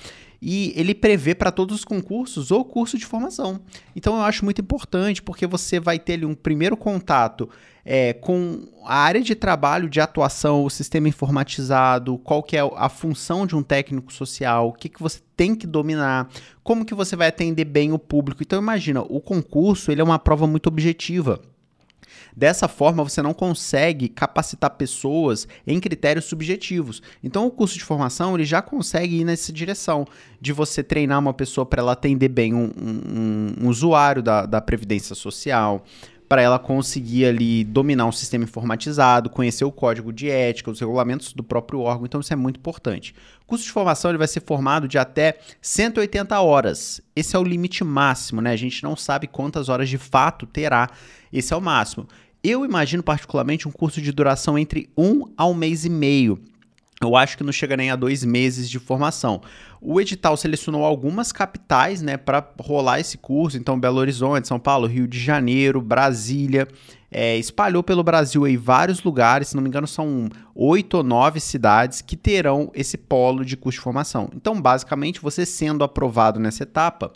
E 0.40 0.72
ele 0.76 0.94
prevê 0.94 1.34
para 1.34 1.50
todos 1.50 1.76
os 1.76 1.84
concursos 1.84 2.50
o 2.50 2.64
curso 2.64 2.96
de 2.96 3.04
formação. 3.04 3.60
Então 3.94 4.16
eu 4.16 4.22
acho 4.22 4.44
muito 4.44 4.60
importante, 4.60 5.20
porque 5.20 5.46
você 5.46 5.80
vai 5.80 5.98
ter 5.98 6.14
ali 6.14 6.24
um 6.24 6.34
primeiro 6.34 6.76
contato 6.76 7.48
é, 7.84 8.12
com 8.12 8.68
a 8.84 8.96
área 8.96 9.20
de 9.20 9.34
trabalho, 9.34 9.88
de 9.88 10.00
atuação, 10.00 10.62
o 10.62 10.70
sistema 10.70 11.08
informatizado, 11.08 12.18
qual 12.18 12.42
que 12.42 12.56
é 12.56 12.60
a 12.76 12.88
função 12.88 13.46
de 13.46 13.56
um 13.56 13.62
técnico 13.62 14.12
social, 14.12 14.68
o 14.68 14.72
que, 14.72 14.88
que 14.88 15.00
você 15.00 15.20
tem 15.36 15.54
que 15.54 15.66
dominar, 15.66 16.28
como 16.62 16.84
que 16.84 16.94
você 16.94 17.16
vai 17.16 17.28
atender 17.28 17.64
bem 17.64 17.92
o 17.92 17.98
público. 17.98 18.42
Então 18.42 18.60
imagina, 18.60 19.00
o 19.00 19.20
concurso 19.20 19.90
ele 19.90 20.00
é 20.00 20.04
uma 20.04 20.18
prova 20.18 20.46
muito 20.46 20.66
objetiva. 20.66 21.40
Dessa 22.36 22.68
forma, 22.68 23.02
você 23.02 23.20
não 23.22 23.34
consegue 23.34 24.08
capacitar 24.08 24.70
pessoas 24.70 25.48
em 25.66 25.80
critérios 25.80 26.26
subjetivos. 26.26 27.02
Então, 27.22 27.46
o 27.46 27.50
curso 27.50 27.76
de 27.76 27.84
formação 27.84 28.34
ele 28.34 28.44
já 28.44 28.62
consegue 28.62 29.20
ir 29.20 29.24
nessa 29.24 29.52
direção 29.52 30.06
de 30.40 30.52
você 30.52 30.82
treinar 30.82 31.18
uma 31.18 31.34
pessoa 31.34 31.64
para 31.66 31.82
ela 31.82 31.92
atender 31.92 32.28
bem 32.28 32.54
um, 32.54 32.70
um, 32.76 33.64
um 33.64 33.68
usuário 33.68 34.22
da, 34.22 34.46
da 34.46 34.60
Previdência 34.60 35.14
Social, 35.14 35.84
para 36.28 36.42
ela 36.42 36.58
conseguir 36.58 37.24
ali 37.24 37.64
dominar 37.64 38.04
um 38.04 38.12
sistema 38.12 38.44
informatizado, 38.44 39.30
conhecer 39.30 39.64
o 39.64 39.72
código 39.72 40.12
de 40.12 40.28
ética, 40.28 40.70
os 40.70 40.78
regulamentos 40.78 41.32
do 41.32 41.42
próprio 41.42 41.80
órgão, 41.80 42.04
então 42.04 42.20
isso 42.20 42.32
é 42.32 42.36
muito 42.36 42.58
importante. 42.58 43.14
O 43.42 43.46
curso 43.46 43.64
de 43.64 43.72
formação 43.72 44.10
ele 44.10 44.18
vai 44.18 44.28
ser 44.28 44.40
formado 44.40 44.86
de 44.86 44.98
até 44.98 45.38
180 45.62 46.38
horas. 46.40 47.00
Esse 47.16 47.34
é 47.34 47.38
o 47.38 47.42
limite 47.42 47.82
máximo, 47.82 48.42
né? 48.42 48.52
A 48.52 48.56
gente 48.56 48.82
não 48.82 48.94
sabe 48.94 49.26
quantas 49.26 49.70
horas 49.70 49.88
de 49.88 49.96
fato 49.96 50.46
terá. 50.46 50.90
Esse 51.32 51.54
é 51.54 51.56
o 51.56 51.62
máximo. 51.62 52.06
Eu 52.44 52.64
imagino 52.64 53.02
particularmente 53.02 53.66
um 53.66 53.72
curso 53.72 54.02
de 54.02 54.12
duração 54.12 54.58
entre 54.58 54.90
um 54.96 55.24
a 55.36 55.46
um 55.46 55.54
mês 55.54 55.84
e 55.86 55.90
meio 55.90 56.38
eu 57.00 57.14
acho 57.14 57.36
que 57.36 57.44
não 57.44 57.52
chega 57.52 57.76
nem 57.76 57.90
a 57.90 57.96
dois 57.96 58.24
meses 58.24 58.68
de 58.68 58.78
formação. 58.78 59.40
O 59.80 60.00
edital 60.00 60.36
selecionou 60.36 60.84
algumas 60.84 61.30
capitais, 61.30 62.02
né, 62.02 62.16
para 62.16 62.44
rolar 62.60 62.98
esse 62.98 63.16
curso. 63.16 63.56
Então, 63.56 63.78
Belo 63.78 63.98
Horizonte, 63.98 64.48
São 64.48 64.58
Paulo, 64.58 64.86
Rio 64.86 65.06
de 65.06 65.18
Janeiro, 65.18 65.80
Brasília. 65.80 66.66
É, 67.10 67.36
espalhou 67.38 67.82
pelo 67.82 68.02
Brasil 68.02 68.44
aí 68.44 68.56
vários 68.56 69.02
lugares, 69.02 69.48
se 69.48 69.54
não 69.54 69.62
me 69.62 69.68
engano, 69.68 69.86
são 69.86 70.28
oito 70.54 70.98
ou 70.98 71.02
nove 71.02 71.40
cidades 71.40 72.02
que 72.02 72.16
terão 72.16 72.70
esse 72.74 72.98
polo 72.98 73.44
de 73.44 73.56
curso 73.56 73.78
de 73.78 73.84
formação. 73.84 74.28
Então, 74.34 74.60
basicamente, 74.60 75.20
você 75.20 75.46
sendo 75.46 75.84
aprovado 75.84 76.40
nessa 76.40 76.64
etapa, 76.64 77.12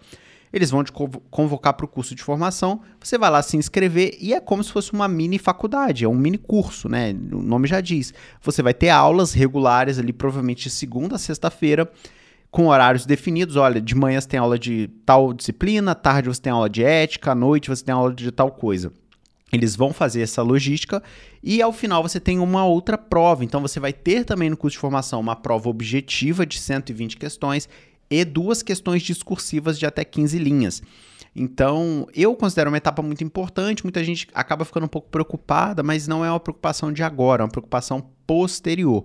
eles 0.52 0.70
vão 0.70 0.84
te 0.84 0.92
convocar 0.92 1.72
para 1.72 1.86
o 1.86 1.88
curso 1.88 2.14
de 2.14 2.22
formação, 2.22 2.80
você 3.00 3.16
vai 3.16 3.30
lá 3.30 3.42
se 3.42 3.56
inscrever 3.56 4.16
e 4.20 4.34
é 4.34 4.40
como 4.40 4.62
se 4.62 4.70
fosse 4.70 4.92
uma 4.92 5.08
mini 5.08 5.38
faculdade, 5.38 6.04
é 6.04 6.08
um 6.08 6.14
mini 6.14 6.36
curso, 6.36 6.88
né? 6.88 7.12
O 7.32 7.40
nome 7.40 7.66
já 7.66 7.80
diz. 7.80 8.12
Você 8.42 8.62
vai 8.62 8.74
ter 8.74 8.90
aulas 8.90 9.32
regulares 9.32 9.98
ali, 9.98 10.12
provavelmente 10.12 10.64
de 10.64 10.70
segunda 10.70 11.16
a 11.16 11.18
sexta-feira, 11.18 11.90
com 12.50 12.66
horários 12.66 13.06
definidos. 13.06 13.56
Olha, 13.56 13.80
de 13.80 13.94
manhã 13.94 14.20
você 14.20 14.28
tem 14.28 14.38
aula 14.38 14.58
de 14.58 14.90
tal 15.06 15.32
disciplina, 15.32 15.94
tarde 15.94 16.28
você 16.28 16.42
tem 16.42 16.52
aula 16.52 16.68
de 16.68 16.84
ética, 16.84 17.32
à 17.32 17.34
noite 17.34 17.70
você 17.70 17.82
tem 17.82 17.94
aula 17.94 18.12
de 18.12 18.30
tal 18.30 18.50
coisa. 18.50 18.92
Eles 19.50 19.76
vão 19.76 19.92
fazer 19.92 20.22
essa 20.22 20.40
logística 20.40 21.02
e 21.42 21.60
ao 21.60 21.72
final 21.72 22.02
você 22.02 22.18
tem 22.18 22.38
uma 22.38 22.64
outra 22.64 22.96
prova. 22.96 23.44
Então 23.44 23.60
você 23.60 23.78
vai 23.78 23.92
ter 23.92 24.24
também 24.24 24.48
no 24.48 24.56
curso 24.56 24.76
de 24.76 24.80
formação 24.80 25.20
uma 25.20 25.36
prova 25.36 25.68
objetiva 25.68 26.46
de 26.46 26.58
120 26.58 27.18
questões 27.18 27.68
e 28.12 28.26
duas 28.26 28.62
questões 28.62 29.02
discursivas 29.02 29.78
de 29.78 29.86
até 29.86 30.04
15 30.04 30.38
linhas. 30.38 30.82
Então, 31.34 32.06
eu 32.14 32.36
considero 32.36 32.68
uma 32.70 32.76
etapa 32.76 33.00
muito 33.00 33.24
importante. 33.24 33.82
Muita 33.84 34.04
gente 34.04 34.28
acaba 34.34 34.66
ficando 34.66 34.84
um 34.84 34.88
pouco 34.88 35.08
preocupada, 35.08 35.82
mas 35.82 36.06
não 36.06 36.22
é 36.22 36.30
uma 36.30 36.38
preocupação 36.38 36.92
de 36.92 37.02
agora, 37.02 37.42
é 37.42 37.44
uma 37.44 37.50
preocupação 37.50 38.06
posterior. 38.26 39.04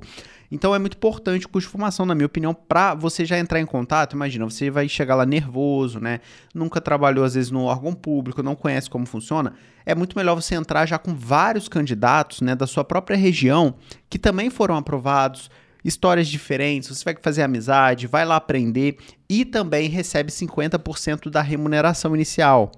Então, 0.52 0.76
é 0.76 0.80
muito 0.80 0.98
importante 0.98 1.46
o 1.46 1.50
curso 1.50 1.68
de 1.68 1.72
formação, 1.72 2.06
na 2.06 2.14
minha 2.14 2.26
opinião, 2.26 2.54
para 2.54 2.94
você 2.94 3.24
já 3.24 3.40
entrar 3.40 3.62
em 3.62 3.66
contato. 3.66 4.14
Imagina, 4.14 4.44
você 4.44 4.70
vai 4.70 4.90
chegar 4.90 5.16
lá 5.16 5.26
nervoso, 5.26 6.02
né? 6.02 6.20
Nunca 6.54 6.82
trabalhou, 6.82 7.24
às 7.24 7.36
vezes, 7.36 7.50
no 7.50 7.64
órgão 7.64 7.94
público, 7.94 8.44
não 8.44 8.56
conhece 8.56 8.90
como 8.90 9.06
funciona. 9.06 9.54
É 9.86 9.96
muito 9.96 10.18
melhor 10.18 10.36
você 10.36 10.56
entrar 10.56 10.86
já 10.86 10.98
com 10.98 11.16
vários 11.16 11.70
candidatos, 11.70 12.42
né, 12.42 12.56
da 12.56 12.68
sua 12.68 12.84
própria 12.84 13.16
região, 13.16 13.76
que 14.10 14.20
também 14.20 14.50
foram 14.50 14.76
aprovados 14.76 15.50
histórias 15.84 16.27
diferentes, 16.27 16.89
você 16.89 17.03
vai 17.03 17.15
fazer 17.22 17.43
amizade, 17.43 18.07
vai 18.07 18.25
lá 18.25 18.36
aprender 18.36 18.98
e 19.29 19.46
também 19.46 19.89
recebe 19.89 20.31
50% 20.31 21.29
da 21.29 21.41
remuneração 21.41 22.15
inicial. 22.15 22.72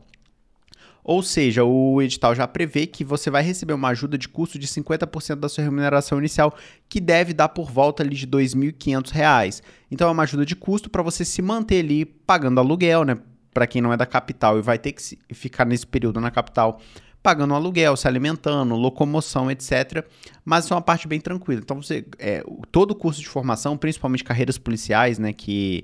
Ou 1.04 1.24
seja, 1.24 1.64
o 1.64 2.02
edital 2.02 2.36
já 2.36 2.48
prevê 2.48 2.86
que 2.86 3.04
você 3.04 3.32
vai 3.32 3.42
receber 3.42 3.74
uma 3.74 3.88
ajuda 3.90 4.18
de 4.18 4.28
custo 4.30 4.60
de 4.60 4.68
50% 4.68 5.38
da 5.38 5.50
sua 5.50 5.64
remuneração 5.64 6.20
inicial, 6.20 6.56
que 6.88 7.00
deve 7.00 7.34
dar 7.34 7.50
por 7.50 7.72
volta 7.72 8.04
ali 8.04 8.16
de 8.16 8.26
R$ 8.26 8.32
2.500. 8.32 9.64
Então 9.90 10.08
é 10.08 10.12
uma 10.12 10.22
ajuda 10.22 10.46
de 10.46 10.56
custo 10.56 10.90
para 10.90 11.02
você 11.02 11.26
se 11.26 11.42
manter 11.42 11.80
ali 11.80 12.06
pagando 12.06 12.60
aluguel, 12.60 13.04
né? 13.04 13.18
Para 13.52 13.66
quem 13.66 13.82
não 13.82 13.92
é 13.92 13.98
da 13.98 14.06
capital 14.06 14.60
e 14.60 14.62
vai 14.62 14.78
ter 14.78 14.92
que 14.92 15.18
ficar 15.34 15.66
nesse 15.66 15.88
período 15.88 16.22
na 16.22 16.30
capital 16.30 16.80
pagando 17.22 17.54
aluguel, 17.54 17.98
se 17.98 18.08
alimentando, 18.08 18.76
locomoção, 18.76 19.52
etc. 19.52 20.06
Mas 20.46 20.70
é 20.70 20.74
uma 20.74 20.82
parte 20.82 21.08
bem 21.08 21.20
tranquila. 21.20 21.62
Então, 21.62 21.82
você, 21.82 22.06
é, 22.18 22.44
todo 22.72 22.96
curso 22.96 23.20
de 23.20 23.28
formação, 23.28 23.78
principalmente 23.78 24.24
carreiras 24.24 24.58
policiais, 24.58 25.20
né, 25.20 25.34
que, 25.34 25.84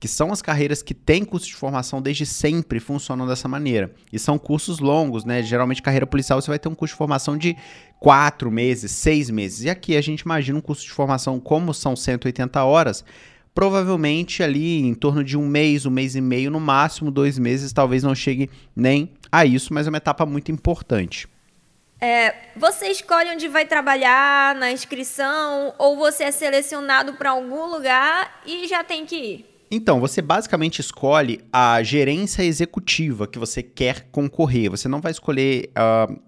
que 0.00 0.08
são 0.08 0.32
as 0.32 0.42
carreiras 0.42 0.82
que 0.82 0.92
têm 0.92 1.24
curso 1.24 1.46
de 1.46 1.54
formação 1.54 2.02
desde 2.02 2.26
sempre, 2.26 2.80
funcionam 2.80 3.26
dessa 3.26 3.46
maneira. 3.46 3.92
E 4.12 4.18
são 4.18 4.38
cursos 4.38 4.80
longos, 4.80 5.24
né? 5.24 5.42
Geralmente, 5.42 5.80
carreira 5.80 6.06
policial, 6.06 6.40
você 6.40 6.48
vai 6.48 6.58
ter 6.58 6.68
um 6.68 6.74
curso 6.74 6.94
de 6.94 6.98
formação 6.98 7.38
de 7.38 7.56
quatro 8.00 8.50
meses, 8.50 8.90
seis 8.90 9.30
meses. 9.30 9.62
E 9.62 9.70
aqui 9.70 9.96
a 9.96 10.00
gente 10.00 10.22
imagina 10.22 10.58
um 10.58 10.62
curso 10.62 10.82
de 10.82 10.90
formação, 10.90 11.38
como 11.38 11.72
são 11.72 11.94
180 11.94 12.64
horas, 12.64 13.04
provavelmente 13.54 14.42
ali 14.42 14.80
em 14.80 14.94
torno 14.94 15.22
de 15.22 15.36
um 15.38 15.46
mês, 15.46 15.86
um 15.86 15.90
mês 15.90 16.16
e 16.16 16.20
meio, 16.20 16.50
no 16.50 16.58
máximo 16.58 17.10
dois 17.10 17.38
meses, 17.38 17.72
talvez 17.72 18.02
não 18.02 18.14
chegue 18.14 18.50
nem 18.74 19.10
a 19.32 19.46
isso, 19.46 19.72
mas 19.72 19.86
é 19.86 19.90
uma 19.90 19.96
etapa 19.96 20.26
muito 20.26 20.52
importante. 20.52 21.26
É, 21.98 22.34
você 22.56 22.88
escolhe 22.88 23.30
onde 23.30 23.48
vai 23.48 23.64
trabalhar 23.64 24.54
na 24.56 24.70
inscrição 24.70 25.72
ou 25.78 25.96
você 25.96 26.24
é 26.24 26.30
selecionado 26.30 27.14
para 27.14 27.30
algum 27.30 27.66
lugar 27.66 28.42
e 28.44 28.66
já 28.66 28.84
tem 28.84 29.06
que 29.06 29.16
ir? 29.16 29.46
Então, 29.70 30.00
você 30.00 30.20
basicamente 30.20 30.80
escolhe 30.80 31.40
a 31.50 31.82
gerência 31.82 32.42
executiva 32.42 33.26
que 33.26 33.38
você 33.38 33.62
quer 33.62 34.08
concorrer. 34.10 34.68
Você 34.70 34.86
não 34.86 35.00
vai 35.00 35.12
escolher 35.12 35.70
uh, 35.70 36.20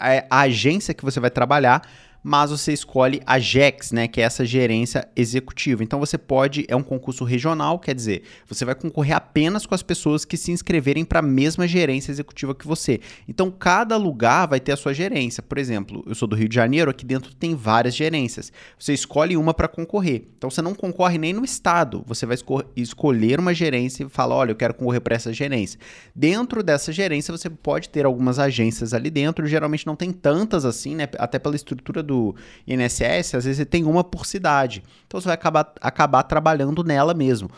a, 0.00 0.24
a 0.30 0.40
agência 0.42 0.94
que 0.94 1.04
você 1.04 1.20
vai 1.20 1.30
trabalhar, 1.30 1.82
mas 2.22 2.50
você 2.50 2.72
escolhe 2.72 3.20
a 3.26 3.38
GEX, 3.38 3.90
né, 3.90 4.06
que 4.06 4.20
é 4.20 4.24
essa 4.24 4.44
gerência 4.44 5.08
executiva. 5.16 5.82
Então 5.82 5.98
você 5.98 6.16
pode, 6.16 6.64
é 6.68 6.76
um 6.76 6.82
concurso 6.82 7.24
regional, 7.24 7.78
quer 7.78 7.94
dizer, 7.94 8.22
você 8.46 8.64
vai 8.64 8.74
concorrer 8.74 9.16
apenas 9.16 9.66
com 9.66 9.74
as 9.74 9.82
pessoas 9.82 10.24
que 10.24 10.36
se 10.36 10.52
inscreverem 10.52 11.04
para 11.04 11.18
a 11.18 11.22
mesma 11.22 11.66
gerência 11.66 12.12
executiva 12.12 12.54
que 12.54 12.66
você. 12.66 13.00
Então 13.28 13.50
cada 13.50 13.96
lugar 13.96 14.46
vai 14.46 14.60
ter 14.60 14.72
a 14.72 14.76
sua 14.76 14.94
gerência. 14.94 15.42
Por 15.42 15.58
exemplo, 15.58 16.04
eu 16.06 16.14
sou 16.14 16.28
do 16.28 16.36
Rio 16.36 16.48
de 16.48 16.54
Janeiro, 16.54 16.90
aqui 16.90 17.04
dentro 17.04 17.34
tem 17.34 17.54
várias 17.54 17.94
gerências. 17.94 18.52
Você 18.78 18.92
escolhe 18.92 19.36
uma 19.36 19.52
para 19.52 19.66
concorrer. 19.66 20.28
Então 20.36 20.48
você 20.50 20.62
não 20.62 20.74
concorre 20.74 21.18
nem 21.18 21.32
no 21.32 21.44
estado, 21.44 22.04
você 22.06 22.24
vai 22.24 22.36
escolher 22.76 23.40
uma 23.40 23.52
gerência 23.52 24.04
e 24.04 24.08
fala, 24.08 24.34
olha, 24.34 24.52
eu 24.52 24.56
quero 24.56 24.74
concorrer 24.74 25.00
para 25.00 25.16
essa 25.16 25.32
gerência. 25.32 25.80
Dentro 26.14 26.62
dessa 26.62 26.92
gerência 26.92 27.36
você 27.36 27.50
pode 27.50 27.88
ter 27.88 28.04
algumas 28.04 28.38
agências 28.38 28.94
ali 28.94 29.10
dentro, 29.10 29.46
geralmente 29.46 29.86
não 29.86 29.96
tem 29.96 30.12
tantas 30.12 30.64
assim, 30.64 30.94
né, 30.94 31.08
até 31.18 31.38
pela 31.38 31.56
estrutura 31.56 32.02
do 32.02 32.11
do 32.12 32.34
INSS, 32.66 33.34
às 33.34 33.44
vezes 33.44 33.56
você 33.56 33.64
tem 33.64 33.84
uma 33.84 34.04
por 34.04 34.26
cidade. 34.26 34.82
Então 35.06 35.20
você 35.20 35.26
vai 35.26 35.34
acabar, 35.34 35.72
acabar 35.80 36.22
trabalhando 36.24 36.84
nela 36.84 37.14
mesmo. 37.14 37.50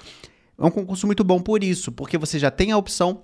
É 0.57 0.65
um 0.65 0.71
concurso 0.71 1.07
muito 1.07 1.25
bom 1.25 1.41
por 1.41 1.65
isso, 1.65 1.91
porque 1.91 2.17
você 2.17 2.39
já 2.39 2.51
tem 2.51 2.71
a 2.71 2.77
opção 2.77 3.23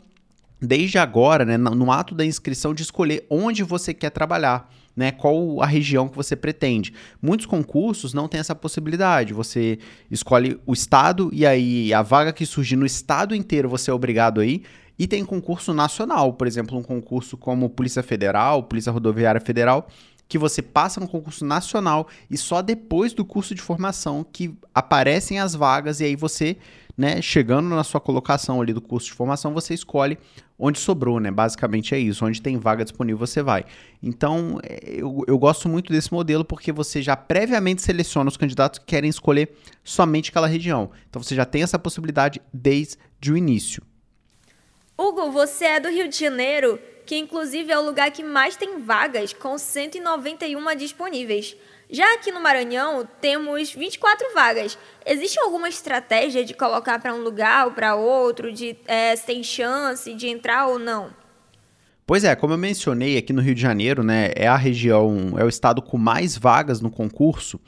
desde 0.60 0.98
agora, 0.98 1.44
né, 1.44 1.56
no 1.56 1.90
ato 1.92 2.14
da 2.14 2.26
inscrição, 2.26 2.74
de 2.74 2.82
escolher 2.82 3.24
onde 3.30 3.62
você 3.62 3.94
quer 3.94 4.10
trabalhar. 4.10 4.68
Né, 4.96 5.12
qual 5.12 5.62
a 5.62 5.66
região 5.66 6.08
que 6.08 6.16
você 6.16 6.34
pretende. 6.34 6.92
Muitos 7.22 7.46
concursos 7.46 8.12
não 8.12 8.26
têm 8.26 8.40
essa 8.40 8.56
possibilidade. 8.56 9.32
Você 9.32 9.78
escolhe 10.10 10.60
o 10.66 10.72
estado 10.72 11.30
e 11.32 11.46
aí 11.46 11.94
a 11.94 12.02
vaga 12.02 12.32
que 12.32 12.44
surgir 12.44 12.74
no 12.74 12.84
estado 12.84 13.34
inteiro 13.34 13.68
você 13.68 13.90
é 13.90 13.94
obrigado 13.94 14.40
aí. 14.40 14.62
E 15.00 15.06
tem 15.06 15.24
concurso 15.24 15.72
nacional, 15.72 16.34
por 16.34 16.46
exemplo, 16.46 16.76
um 16.76 16.82
concurso 16.82 17.34
como 17.34 17.70
Polícia 17.70 18.02
Federal, 18.02 18.64
Polícia 18.64 18.92
Rodoviária 18.92 19.40
Federal, 19.40 19.88
que 20.30 20.38
você 20.38 20.62
passa 20.62 21.00
no 21.00 21.08
concurso 21.08 21.44
nacional 21.44 22.06
e 22.30 22.38
só 22.38 22.62
depois 22.62 23.12
do 23.12 23.24
curso 23.24 23.52
de 23.52 23.60
formação 23.60 24.24
que 24.24 24.56
aparecem 24.72 25.40
as 25.40 25.56
vagas 25.56 25.98
e 25.98 26.04
aí 26.04 26.14
você 26.14 26.56
né, 26.96 27.20
chegando 27.20 27.68
na 27.68 27.82
sua 27.82 28.00
colocação 28.00 28.60
ali 28.62 28.72
do 28.72 28.80
curso 28.80 29.08
de 29.08 29.12
formação, 29.12 29.52
você 29.52 29.74
escolhe 29.74 30.16
onde 30.56 30.78
sobrou, 30.78 31.18
né? 31.18 31.30
Basicamente 31.32 31.94
é 31.94 31.98
isso. 31.98 32.24
Onde 32.24 32.40
tem 32.40 32.58
vaga 32.58 32.84
disponível, 32.84 33.26
você 33.26 33.42
vai. 33.42 33.64
Então, 34.02 34.60
é, 34.62 34.78
eu, 34.84 35.24
eu 35.26 35.38
gosto 35.38 35.68
muito 35.68 35.92
desse 35.92 36.12
modelo 36.12 36.44
porque 36.44 36.70
você 36.70 37.02
já 37.02 37.16
previamente 37.16 37.82
seleciona 37.82 38.28
os 38.28 38.36
candidatos 38.36 38.78
que 38.78 38.84
querem 38.84 39.10
escolher 39.10 39.50
somente 39.82 40.30
aquela 40.30 40.46
região. 40.46 40.90
Então, 41.08 41.22
você 41.22 41.34
já 41.34 41.44
tem 41.44 41.62
essa 41.62 41.78
possibilidade 41.78 42.40
desde 42.52 43.32
o 43.32 43.36
início. 43.36 43.82
Hugo, 44.96 45.32
você 45.32 45.64
é 45.64 45.80
do 45.80 45.88
Rio 45.88 46.06
de 46.06 46.18
Janeiro, 46.18 46.78
que 47.06 47.16
inclusive 47.16 47.72
é 47.72 47.78
o 47.78 47.84
lugar 47.84 48.10
que 48.10 48.22
mais 48.22 48.56
tem 48.56 48.80
vagas, 48.80 49.32
com 49.32 49.56
191 49.56 50.76
disponíveis. 50.76 51.56
Já 51.92 52.14
aqui 52.14 52.30
no 52.30 52.40
Maranhão, 52.40 53.08
temos 53.20 53.72
24 53.72 54.32
vagas. 54.32 54.78
Existe 55.04 55.40
alguma 55.40 55.68
estratégia 55.68 56.44
de 56.44 56.54
colocar 56.54 57.00
para 57.00 57.12
um 57.12 57.22
lugar 57.22 57.66
ou 57.66 57.72
para 57.72 57.96
outro, 57.96 58.52
de 58.52 58.76
é, 58.86 59.16
tem 59.16 59.42
chance 59.42 60.14
de 60.14 60.28
entrar 60.28 60.68
ou 60.68 60.78
não? 60.78 61.10
Pois 62.06 62.24
é, 62.24 62.34
como 62.34 62.54
eu 62.54 62.58
mencionei 62.58 63.16
aqui 63.16 63.32
no 63.32 63.42
Rio 63.42 63.54
de 63.54 63.60
Janeiro, 63.60 64.02
né, 64.02 64.30
é 64.34 64.46
a 64.46 64.56
região, 64.56 65.34
é 65.36 65.44
o 65.44 65.48
estado 65.48 65.80
com 65.80 65.96
mais 65.96 66.36
vagas 66.36 66.80
no 66.80 66.90
concurso, 66.90 67.60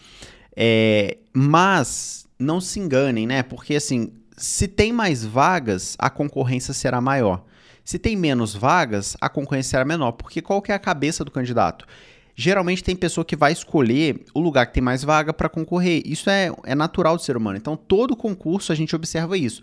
é, 0.56 1.18
mas 1.32 2.26
não 2.38 2.60
se 2.60 2.80
enganem, 2.80 3.26
né, 3.26 3.42
porque 3.42 3.76
assim, 3.76 4.12
se 4.36 4.66
tem 4.66 4.92
mais 4.92 5.24
vagas, 5.24 5.96
a 5.98 6.10
concorrência 6.10 6.74
será 6.74 7.00
maior. 7.00 7.44
Se 7.84 7.98
tem 7.98 8.16
menos 8.16 8.54
vagas, 8.54 9.16
a 9.20 9.28
concorrência 9.28 9.70
será 9.70 9.84
menor, 9.84 10.12
porque 10.12 10.40
qual 10.40 10.62
que 10.62 10.72
é 10.72 10.74
a 10.74 10.78
cabeça 10.78 11.24
do 11.24 11.30
candidato? 11.30 11.86
geralmente 12.34 12.82
tem 12.82 12.96
pessoa 12.96 13.24
que 13.24 13.36
vai 13.36 13.52
escolher 13.52 14.24
o 14.34 14.40
lugar 14.40 14.66
que 14.66 14.74
tem 14.74 14.82
mais 14.82 15.04
vaga 15.04 15.32
para 15.32 15.48
concorrer. 15.48 16.02
Isso 16.04 16.30
é, 16.30 16.50
é 16.64 16.74
natural 16.74 17.16
do 17.16 17.22
ser 17.22 17.36
humano. 17.36 17.58
Então, 17.58 17.76
todo 17.76 18.16
concurso 18.16 18.72
a 18.72 18.74
gente 18.74 18.94
observa 18.96 19.36
isso. 19.36 19.62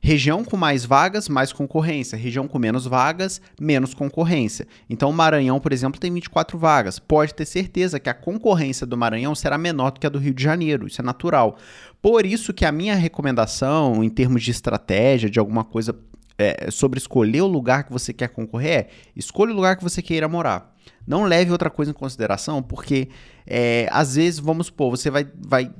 Região 0.00 0.44
com 0.44 0.56
mais 0.56 0.84
vagas, 0.84 1.28
mais 1.28 1.52
concorrência. 1.52 2.16
Região 2.16 2.46
com 2.46 2.58
menos 2.58 2.86
vagas, 2.86 3.40
menos 3.60 3.94
concorrência. 3.94 4.66
Então, 4.88 5.10
o 5.10 5.12
Maranhão, 5.12 5.58
por 5.58 5.72
exemplo, 5.72 5.98
tem 5.98 6.12
24 6.12 6.56
vagas. 6.56 7.00
Pode 7.00 7.34
ter 7.34 7.44
certeza 7.44 7.98
que 7.98 8.08
a 8.08 8.14
concorrência 8.14 8.86
do 8.86 8.96
Maranhão 8.96 9.34
será 9.34 9.58
menor 9.58 9.90
do 9.90 9.98
que 9.98 10.06
a 10.06 10.10
do 10.10 10.18
Rio 10.18 10.34
de 10.34 10.42
Janeiro. 10.42 10.86
Isso 10.86 11.00
é 11.00 11.04
natural. 11.04 11.56
Por 12.00 12.24
isso 12.24 12.54
que 12.54 12.64
a 12.64 12.70
minha 12.70 12.94
recomendação, 12.94 14.04
em 14.04 14.08
termos 14.08 14.44
de 14.44 14.52
estratégia, 14.52 15.28
de 15.28 15.40
alguma 15.40 15.64
coisa 15.64 15.92
é, 16.38 16.70
sobre 16.70 16.98
escolher 16.98 17.42
o 17.42 17.46
lugar 17.46 17.84
que 17.84 17.92
você 17.92 18.12
quer 18.12 18.28
concorrer, 18.28 18.70
é 18.70 18.88
escolha 19.16 19.52
o 19.52 19.56
lugar 19.56 19.76
que 19.76 19.82
você 19.82 20.00
queira 20.00 20.28
morar. 20.28 20.74
Não 21.06 21.24
leve 21.24 21.50
outra 21.50 21.68
coisa 21.68 21.90
em 21.90 21.94
consideração, 21.94 22.62
porque 22.62 23.08
é, 23.46 23.88
às 23.90 24.14
vezes, 24.14 24.38
vamos 24.38 24.66
supor, 24.66 24.90
você 24.90 25.10
vai, 25.10 25.26
vai 25.36 25.70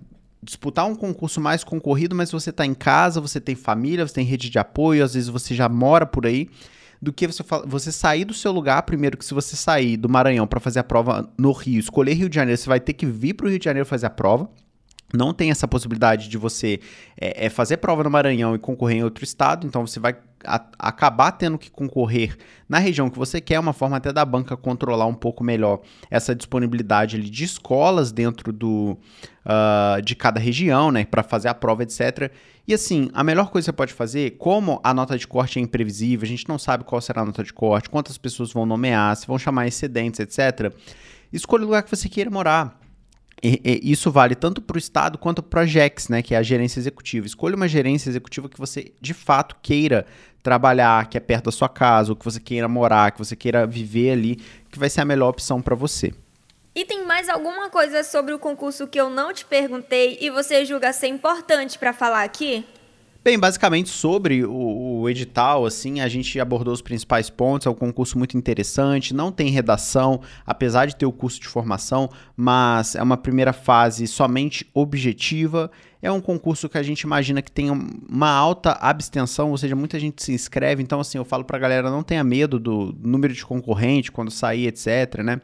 disputar 0.43 0.87
um 0.87 0.95
concurso 0.95 1.41
mais 1.41 1.63
concorrido, 1.63 2.17
mas 2.17 2.33
você 2.33 2.51
está 2.51 2.67
em 2.67 2.75
casa, 2.75 3.21
você 3.21 3.41
tem 3.41 3.55
família, 3.55 4.07
você 4.07 4.15
tem 4.15 4.25
rede 4.25 4.51
de 4.51 4.59
apoio, 4.59 5.05
às 5.05 5.15
vezes 5.15 5.29
você 5.29 5.55
já 5.55 5.69
mora 5.69 6.05
por 6.05 6.27
aí, 6.27 6.49
do 7.01 7.13
que 7.13 7.27
você, 7.27 7.45
você 7.67 7.93
sair 7.93 8.25
do 8.25 8.35
seu 8.35 8.51
lugar. 8.51 8.83
Primeiro, 8.83 9.17
que 9.17 9.25
se 9.25 9.33
você 9.35 9.55
sair 9.55 9.97
do 9.97 10.09
Maranhão 10.09 10.47
para 10.47 10.59
fazer 10.59 10.81
a 10.81 10.85
prova 10.85 11.31
no 11.39 11.53
Rio, 11.53 11.79
escolher 11.79 12.15
Rio 12.15 12.29
de 12.29 12.35
Janeiro, 12.35 12.61
você 12.61 12.69
vai 12.69 12.81
ter 12.81 12.95
que 12.95 13.07
vir 13.07 13.35
para 13.35 13.47
o 13.47 13.49
Rio 13.49 13.59
de 13.59 13.65
Janeiro 13.65 13.87
fazer 13.87 14.07
a 14.07 14.11
prova 14.11 14.51
não 15.13 15.33
tem 15.33 15.51
essa 15.51 15.67
possibilidade 15.67 16.29
de 16.29 16.37
você 16.37 16.81
é, 17.19 17.47
é, 17.47 17.49
fazer 17.49 17.79
prova 17.79 18.05
no 18.05 18.11
Maranhão 18.11 18.55
e 18.55 18.59
concorrer 18.59 18.99
em 18.99 19.05
outro 19.05 19.25
estado, 19.25 19.67
então 19.67 19.87
você 19.87 19.99
vai 19.99 20.17
a, 20.45 20.63
acabar 20.79 21.33
tendo 21.33 21.59
que 21.59 21.71
concorrer 21.71 22.37
na 22.69 22.79
região 22.79 23.09
que 23.09 23.19
você 23.19 23.41
quer, 23.41 23.59
uma 23.59 23.73
forma 23.73 23.97
até 23.97 24.13
da 24.13 24.25
banca 24.25 24.57
controlar 24.57 25.07
um 25.07 25.15
pouco 25.15 25.43
melhor 25.43 25.81
essa 26.11 26.35
disponibilidade 26.35 27.17
ali, 27.17 27.31
de 27.31 27.45
escolas 27.45 28.13
dentro 28.13 28.53
do, 28.53 28.99
uh, 29.47 30.03
de 30.03 30.15
cada 30.15 30.39
região, 30.39 30.93
né, 30.93 31.05
para 31.05 31.23
fazer 31.23 31.49
a 31.49 31.55
prova, 31.55 31.83
etc. 31.83 32.31
E 32.67 32.75
assim, 32.75 33.09
a 33.15 33.25
melhor 33.25 33.49
coisa 33.51 33.65
que 33.65 33.73
você 33.73 33.77
pode 33.77 33.95
fazer, 33.95 34.33
como 34.33 34.79
a 34.85 34.93
nota 34.93 35.17
de 35.17 35.27
corte 35.27 35.59
é 35.59 35.63
imprevisível, 35.63 36.27
a 36.27 36.29
gente 36.29 36.47
não 36.47 36.59
sabe 36.59 36.85
qual 36.85 37.01
será 37.01 37.23
a 37.23 37.25
nota 37.25 37.43
de 37.43 37.53
corte, 37.53 37.89
quantas 37.89 38.19
pessoas 38.19 38.53
vão 38.53 38.67
nomear, 38.67 39.17
se 39.17 39.27
vão 39.27 39.39
chamar 39.39 39.67
excedentes, 39.67 40.21
etc. 40.21 40.71
Escolha 41.33 41.63
o 41.63 41.67
lugar 41.67 41.83
que 41.83 41.91
você 41.91 42.11
queira 42.11 42.31
morar. 42.31 42.79
E, 43.43 43.61
e 43.65 43.93
isso 43.93 44.11
vale 44.11 44.35
tanto 44.35 44.61
para 44.61 44.75
o 44.75 44.79
Estado 44.79 45.19
quanto 45.19 45.43
para 45.43 45.63
a 45.63 45.67
GEX, 45.67 46.09
né, 46.09 46.23
que 46.23 46.35
é 46.35 46.39
a 46.39 46.43
gerência 46.43 46.81
executiva. 46.81 47.27
Escolha 47.27 47.57
uma 47.57 47.69
gerência 47.69 48.09
executiva 48.09 48.49
que 48.49 48.59
você 48.59 48.93
de 49.01 49.15
fato 49.15 49.57
queira 49.63 50.07
trabalhar, 50.43 51.09
que 51.09 51.17
é 51.17 51.21
perto 51.21 51.47
da 51.47 51.53
sua 51.53 51.69
casa, 51.69 52.11
ou 52.13 52.17
que 52.17 52.25
você 52.25 52.41
queira 52.41 52.69
morar, 52.69 53.13
que 53.13 53.19
você 53.19 53.37
queira 53.37 53.67
viver 53.67 54.13
ali, 54.13 54.37
que 54.71 54.79
vai 54.79 54.89
ser 54.89 55.03
a 55.03 55.05
melhor 55.05 55.29
opção 55.29 55.61
para 55.61 55.75
você. 55.75 56.13
E 56.75 56.85
tem 56.85 57.05
mais 57.05 57.29
alguma 57.29 57.69
coisa 57.71 58.05
sobre 58.05 58.33
o 58.33 58.39
concurso 58.39 58.87
que 58.87 59.01
eu 59.01 59.11
não 59.11 59.33
te 59.33 59.45
perguntei 59.45 60.17
e 60.21 60.31
você 60.31 60.65
julga 60.65 60.93
ser 60.93 61.09
importante 61.09 61.79
para 61.79 61.93
falar 61.93 62.23
aqui? 62.23 62.65
Bem, 63.25 63.37
basicamente 63.37 63.89
sobre 63.89 64.45
o, 64.45 65.01
o, 65.01 65.09
edital, 65.11 65.67
assim, 65.67 66.01
a 66.01 66.09
gente 66.09 66.39
abordou 66.39 66.73
os 66.73 66.81
principais 66.81 67.29
pontos. 67.29 67.67
É 67.67 67.71
um 67.71 67.75
concurso 67.75 68.17
muito 68.17 68.39
interessante, 68.39 69.13
não 69.13 69.33
tem 69.33 69.51
redação, 69.51 70.21
apesar 70.47 70.87
de 70.87 70.95
ter 70.95 71.05
o 71.05 71.13
curso 71.13 71.41
de 71.41 71.49
formação, 71.49 72.09
mas 72.37 72.95
é 72.95 73.03
uma 73.03 73.17
primeira 73.17 73.53
fase 73.53 74.07
somente 74.07 74.71
objetiva. 74.73 75.71
É 76.01 76.11
um 76.13 76.21
concurso 76.21 76.69
que 76.69 76.79
a 76.79 76.83
gente 76.83 77.01
imagina 77.01 77.43
que 77.43 77.51
tem 77.51 77.71
uma 77.71 78.31
alta 78.31 78.73
abstenção, 78.81 79.51
ou 79.51 79.59
seja, 79.59 79.75
muita 79.75 79.99
gente 79.99 80.23
se 80.23 80.33
inscreve. 80.33 80.81
Então, 80.81 81.01
assim, 81.01 81.19
eu 81.19 81.25
falo 81.25 81.45
pra 81.45 81.59
galera, 81.59 81.91
não 81.91 82.05
tenha 82.05 82.23
medo 82.23 82.59
do 82.61 82.95
número 83.03 83.35
de 83.35 83.45
concorrente 83.45 84.13
quando 84.13 84.31
sair, 84.31 84.69
etc, 84.69 85.23
né? 85.25 85.41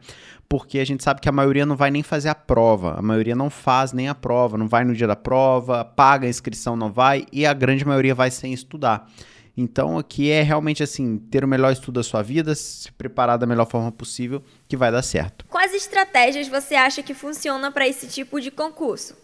Porque 0.47 0.79
a 0.79 0.85
gente 0.85 1.03
sabe 1.03 1.21
que 1.21 1.29
a 1.29 1.31
maioria 1.31 1.65
não 1.65 1.75
vai 1.75 1.89
nem 1.91 2.03
fazer 2.03 2.29
a 2.29 2.35
prova, 2.35 2.95
a 2.97 3.01
maioria 3.01 3.35
não 3.35 3.49
faz 3.49 3.91
nem 3.91 4.07
a 4.07 4.15
prova, 4.15 4.57
não 4.57 4.67
vai 4.67 4.83
no 4.83 4.93
dia 4.93 5.07
da 5.07 5.15
prova, 5.15 5.83
paga 5.83 6.27
a 6.27 6.29
inscrição, 6.29 6.75
não 6.75 6.91
vai, 6.91 7.25
e 7.31 7.45
a 7.45 7.53
grande 7.53 7.85
maioria 7.85 8.13
vai 8.13 8.29
sem 8.31 8.53
estudar. 8.53 9.09
Então 9.57 9.97
aqui 9.97 10.29
é 10.29 10.41
realmente 10.41 10.83
assim, 10.83 11.17
ter 11.17 11.43
o 11.43 11.47
melhor 11.47 11.71
estudo 11.71 11.95
da 11.95 12.03
sua 12.03 12.21
vida, 12.21 12.53
se 12.53 12.91
preparar 12.91 13.37
da 13.37 13.45
melhor 13.45 13.65
forma 13.65 13.91
possível, 13.91 14.43
que 14.67 14.75
vai 14.75 14.91
dar 14.91 15.01
certo. 15.01 15.45
Quais 15.47 15.73
estratégias 15.73 16.47
você 16.47 16.75
acha 16.75 17.01
que 17.01 17.13
funciona 17.13 17.71
para 17.71 17.87
esse 17.87 18.07
tipo 18.07 18.39
de 18.41 18.51
concurso? 18.51 19.15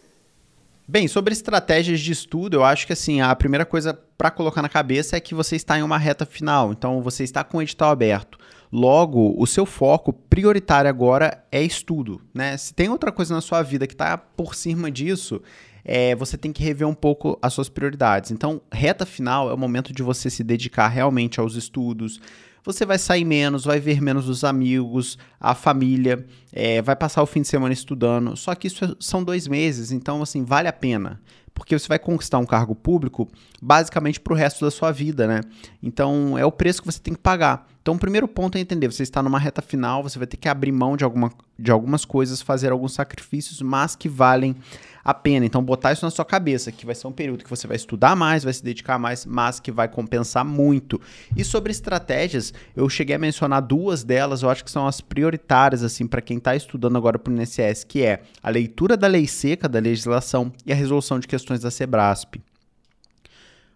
Bem, 0.87 1.07
sobre 1.07 1.33
estratégias 1.33 1.99
de 1.99 2.11
estudo, 2.11 2.57
eu 2.57 2.63
acho 2.63 2.87
que 2.87 2.93
assim, 2.93 3.21
a 3.21 3.33
primeira 3.35 3.65
coisa 3.65 3.93
para 4.17 4.31
colocar 4.31 4.61
na 4.61 4.69
cabeça 4.69 5.15
é 5.15 5.19
que 5.19 5.35
você 5.35 5.55
está 5.55 5.77
em 5.77 5.83
uma 5.83 5.97
reta 5.97 6.25
final, 6.25 6.71
então 6.71 7.01
você 7.01 7.23
está 7.23 7.43
com 7.43 7.57
o 7.57 7.61
edital 7.61 7.91
aberto. 7.91 8.37
Logo, 8.71 9.35
o 9.37 9.45
seu 9.45 9.65
foco 9.65 10.13
prioritário 10.13 10.89
agora 10.89 11.43
é 11.51 11.61
estudo, 11.61 12.21
né? 12.33 12.55
Se 12.55 12.73
tem 12.73 12.87
outra 12.87 13.11
coisa 13.11 13.33
na 13.33 13.41
sua 13.41 13.61
vida 13.61 13.85
que 13.85 13.93
está 13.93 14.17
por 14.17 14.55
cima 14.55 14.89
disso, 14.89 15.41
é, 15.83 16.15
você 16.15 16.37
tem 16.37 16.53
que 16.53 16.63
rever 16.63 16.87
um 16.87 16.93
pouco 16.93 17.37
as 17.41 17.53
suas 17.53 17.67
prioridades. 17.67 18.31
Então, 18.31 18.61
reta 18.71 19.05
final 19.05 19.49
é 19.49 19.53
o 19.53 19.57
momento 19.57 19.91
de 19.91 20.01
você 20.01 20.29
se 20.29 20.41
dedicar 20.41 20.87
realmente 20.87 21.39
aos 21.39 21.55
estudos. 21.55 22.21
Você 22.63 22.85
vai 22.85 22.97
sair 22.97 23.25
menos, 23.25 23.65
vai 23.65 23.79
ver 23.79 23.99
menos 23.99 24.29
os 24.29 24.43
amigos, 24.43 25.17
a 25.39 25.53
família, 25.53 26.25
é, 26.53 26.81
vai 26.81 26.95
passar 26.95 27.23
o 27.23 27.25
fim 27.25 27.41
de 27.41 27.47
semana 27.47 27.73
estudando. 27.73 28.37
Só 28.37 28.55
que 28.55 28.67
isso 28.67 28.95
são 28.99 29.23
dois 29.23 29.47
meses, 29.47 29.91
então, 29.91 30.21
assim, 30.21 30.45
vale 30.45 30.67
a 30.67 30.73
pena 30.73 31.19
porque 31.53 31.77
você 31.77 31.87
vai 31.87 31.99
conquistar 31.99 32.39
um 32.39 32.45
cargo 32.45 32.75
público 32.75 33.27
basicamente 33.61 34.19
para 34.19 34.33
o 34.33 34.35
resto 34.35 34.65
da 34.65 34.71
sua 34.71 34.91
vida, 34.91 35.27
né? 35.27 35.41
Então 35.81 36.37
é 36.37 36.45
o 36.45 36.51
preço 36.51 36.81
que 36.81 36.91
você 36.91 36.99
tem 36.99 37.13
que 37.13 37.19
pagar. 37.19 37.67
Então 37.81 37.95
o 37.95 37.99
primeiro 37.99 38.27
ponto 38.27 38.57
é 38.57 38.61
entender, 38.61 38.91
você 38.91 39.03
está 39.03 39.23
numa 39.23 39.39
reta 39.39 39.61
final, 39.61 40.03
você 40.03 40.17
vai 40.17 40.27
ter 40.27 40.37
que 40.37 40.47
abrir 40.47 40.71
mão 40.71 40.95
de, 40.95 41.03
alguma, 41.03 41.31
de 41.57 41.71
algumas 41.71 42.05
coisas, 42.05 42.41
fazer 42.41 42.71
alguns 42.71 42.93
sacrifícios, 42.93 43.61
mas 43.61 43.95
que 43.95 44.07
valem 44.07 44.55
a 45.03 45.13
pena. 45.13 45.45
Então, 45.45 45.63
botar 45.63 45.91
isso 45.91 46.05
na 46.05 46.11
sua 46.11 46.25
cabeça, 46.25 46.71
que 46.71 46.85
vai 46.85 46.95
ser 46.95 47.07
um 47.07 47.11
período 47.11 47.43
que 47.43 47.49
você 47.49 47.67
vai 47.67 47.75
estudar 47.75 48.15
mais, 48.15 48.43
vai 48.43 48.53
se 48.53 48.63
dedicar 48.63 48.99
mais, 48.99 49.25
mas 49.25 49.59
que 49.59 49.71
vai 49.71 49.87
compensar 49.87 50.45
muito. 50.45 51.01
E 51.35 51.43
sobre 51.43 51.71
estratégias, 51.71 52.53
eu 52.75 52.87
cheguei 52.89 53.15
a 53.15 53.19
mencionar 53.19 53.61
duas 53.61 54.03
delas, 54.03 54.43
eu 54.43 54.49
acho 54.49 54.63
que 54.63 54.71
são 54.71 54.87
as 54.87 55.01
prioritárias, 55.01 55.83
assim, 55.83 56.07
para 56.07 56.21
quem 56.21 56.37
está 56.37 56.55
estudando 56.55 56.97
agora 56.97 57.17
para 57.17 57.31
o 57.31 57.35
INSS, 57.35 57.83
que 57.83 58.03
é 58.03 58.21
a 58.41 58.49
leitura 58.49 58.95
da 58.95 59.07
lei 59.07 59.27
seca 59.27 59.67
da 59.67 59.79
legislação 59.79 60.51
e 60.65 60.71
a 60.71 60.75
resolução 60.75 61.19
de 61.19 61.27
questões 61.27 61.40
da 61.45 61.71
SEBRASP. 61.71 62.41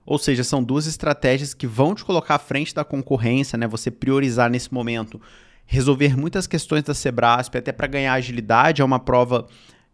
Ou 0.06 0.18
seja, 0.20 0.44
são 0.44 0.64
duas 0.64 0.86
estratégias 0.86 1.54
que 1.54 1.66
vão 1.66 1.96
te 1.96 2.06
colocar 2.06 2.36
à 2.36 2.40
frente 2.40 2.76
da 2.76 2.84
concorrência, 2.84 3.58
né? 3.58 3.68
Você 3.68 3.90
priorizar 3.90 4.50
nesse 4.50 4.72
momento 4.72 5.20
resolver 5.66 6.16
muitas 6.16 6.48
questões 6.48 6.84
da 6.84 6.94
Sebrasp, 6.94 7.58
até 7.58 7.72
para 7.72 7.88
ganhar 7.88 8.14
agilidade, 8.14 8.82
é 8.82 8.86
uma 8.86 9.00
prova 9.00 9.48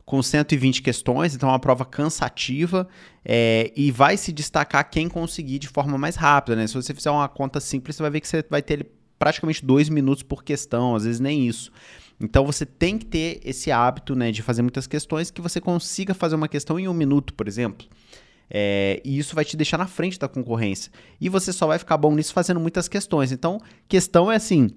com 0.06 0.22
120 0.22 0.82
questões, 0.82 1.34
então 1.34 1.48
é 1.48 1.54
uma 1.54 1.60
prova 1.60 1.86
cansativa 1.86 2.88
é, 3.24 3.72
e 3.76 3.92
vai 3.92 4.18
se 4.18 4.34
destacar 4.34 4.90
quem 4.90 5.08
conseguir 5.08 5.60
de 5.60 5.70
forma 5.70 5.98
mais 5.98 6.16
rápida, 6.16 6.58
né? 6.58 6.68
Se 6.68 6.74
você 6.74 6.94
fizer 6.94 7.12
uma 7.12 7.30
conta 7.30 7.60
simples, 7.60 7.96
você 7.96 8.04
vai 8.04 8.12
ver 8.12 8.20
que 8.20 8.28
você 8.28 8.44
vai 8.50 8.62
ter 8.62 8.88
praticamente 9.18 9.64
dois 9.64 9.88
minutos 9.88 10.24
por 10.24 10.44
questão, 10.44 10.96
às 10.96 11.06
vezes 11.06 11.20
nem 11.20 11.48
isso. 11.48 11.72
Então 12.22 12.46
você 12.46 12.66
tem 12.66 12.98
que 12.98 13.06
ter 13.06 13.40
esse 13.44 13.72
hábito 13.72 14.16
né, 14.16 14.32
de 14.32 14.42
fazer 14.42 14.62
muitas 14.62 14.88
questões 14.88 15.32
que 15.32 15.42
você 15.42 15.60
consiga 15.60 16.14
fazer 16.14 16.36
uma 16.36 16.48
questão 16.48 16.80
em 16.80 16.88
um 16.88 16.94
minuto, 16.94 17.34
por 17.34 17.48
exemplo. 17.48 17.88
É, 18.54 19.02
e 19.06 19.18
isso 19.18 19.34
vai 19.34 19.46
te 19.46 19.56
deixar 19.56 19.78
na 19.78 19.88
frente 19.88 20.20
da 20.20 20.28
concorrência. 20.28 20.92
E 21.20 21.30
você 21.30 21.54
só 21.54 21.68
vai 21.68 21.80
ficar 21.80 21.98
bom 21.98 22.14
nisso 22.14 22.34
fazendo 22.34 22.60
muitas 22.60 22.88
questões. 22.88 23.32
Então, 23.32 23.60
questão 23.88 24.32
é 24.32 24.36
assim: 24.36 24.70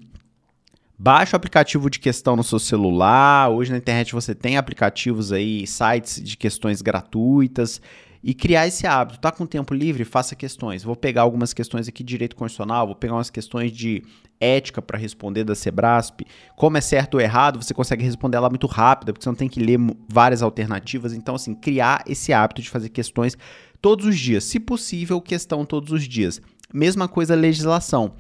baixa 0.96 1.35
o 1.35 1.37
aplicativo 1.37 1.90
de 1.90 1.98
questão 1.98 2.37
no 2.37 2.44
seu 2.44 2.61
celular. 2.61 3.50
Hoje 3.50 3.72
na 3.72 3.78
internet 3.78 4.12
você 4.12 4.35
tem 4.35 4.57
aplicativos 4.57 5.33
aí, 5.33 5.66
sites 5.66 6.22
de 6.22 6.37
questões 6.37 6.80
gratuitas 6.80 7.80
e 8.22 8.33
criar 8.33 8.68
esse 8.68 8.87
hábito. 8.87 9.18
Tá 9.18 9.33
com 9.33 9.44
tempo 9.44 9.74
livre? 9.74 10.04
Faça 10.04 10.37
questões. 10.37 10.85
Vou 10.85 10.94
pegar 10.94 11.22
algumas 11.22 11.52
questões 11.52 11.88
aqui 11.88 12.04
de 12.04 12.09
direito 12.09 12.37
constitucional, 12.37 12.87
vou 12.87 12.96
pegar 12.96 13.14
umas 13.14 13.28
questões 13.28 13.72
de 13.72 14.02
ética 14.40 14.82
para 14.82 14.98
responder 14.98 15.44
da 15.44 15.54
Sebrasp. 15.54 16.22
Como 16.56 16.76
é 16.76 16.80
certo 16.80 17.14
ou 17.14 17.20
errado, 17.20 17.62
você 17.62 17.74
consegue 17.74 18.04
responder 18.04 18.36
ela 18.36 18.48
muito 18.48 18.66
rápida, 18.66 19.12
porque 19.12 19.24
você 19.24 19.30
não 19.30 19.36
tem 19.36 19.48
que 19.48 19.60
ler 19.60 19.78
várias 20.08 20.42
alternativas. 20.42 21.12
Então, 21.12 21.34
assim, 21.34 21.54
criar 21.54 22.02
esse 22.06 22.32
hábito 22.32 22.62
de 22.62 22.70
fazer 22.70 22.88
questões 22.88 23.36
todos 23.80 24.06
os 24.06 24.18
dias. 24.18 24.44
Se 24.44 24.60
possível, 24.60 25.20
questão 25.20 25.64
todos 25.64 25.92
os 25.92 26.08
dias. 26.08 26.40
Mesma 26.72 27.06
coisa 27.08 27.34
legislação 27.34 28.14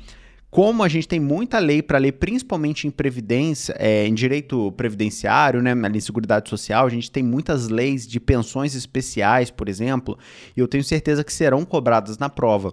como 0.54 0.84
a 0.84 0.88
gente 0.88 1.08
tem 1.08 1.18
muita 1.18 1.58
lei 1.58 1.82
para 1.82 1.98
ler, 1.98 2.12
principalmente 2.12 2.86
em 2.86 2.90
previdência, 2.92 3.74
é, 3.76 4.06
em 4.06 4.14
direito 4.14 4.70
previdenciário, 4.76 5.60
né, 5.60 5.74
na 5.74 6.00
Seguridade 6.00 6.48
Social, 6.48 6.86
a 6.86 6.88
gente 6.88 7.10
tem 7.10 7.24
muitas 7.24 7.68
leis 7.68 8.06
de 8.06 8.20
pensões 8.20 8.72
especiais, 8.76 9.50
por 9.50 9.68
exemplo, 9.68 10.16
e 10.56 10.60
eu 10.60 10.68
tenho 10.68 10.84
certeza 10.84 11.24
que 11.24 11.32
serão 11.32 11.64
cobradas 11.64 12.18
na 12.18 12.28
prova. 12.28 12.72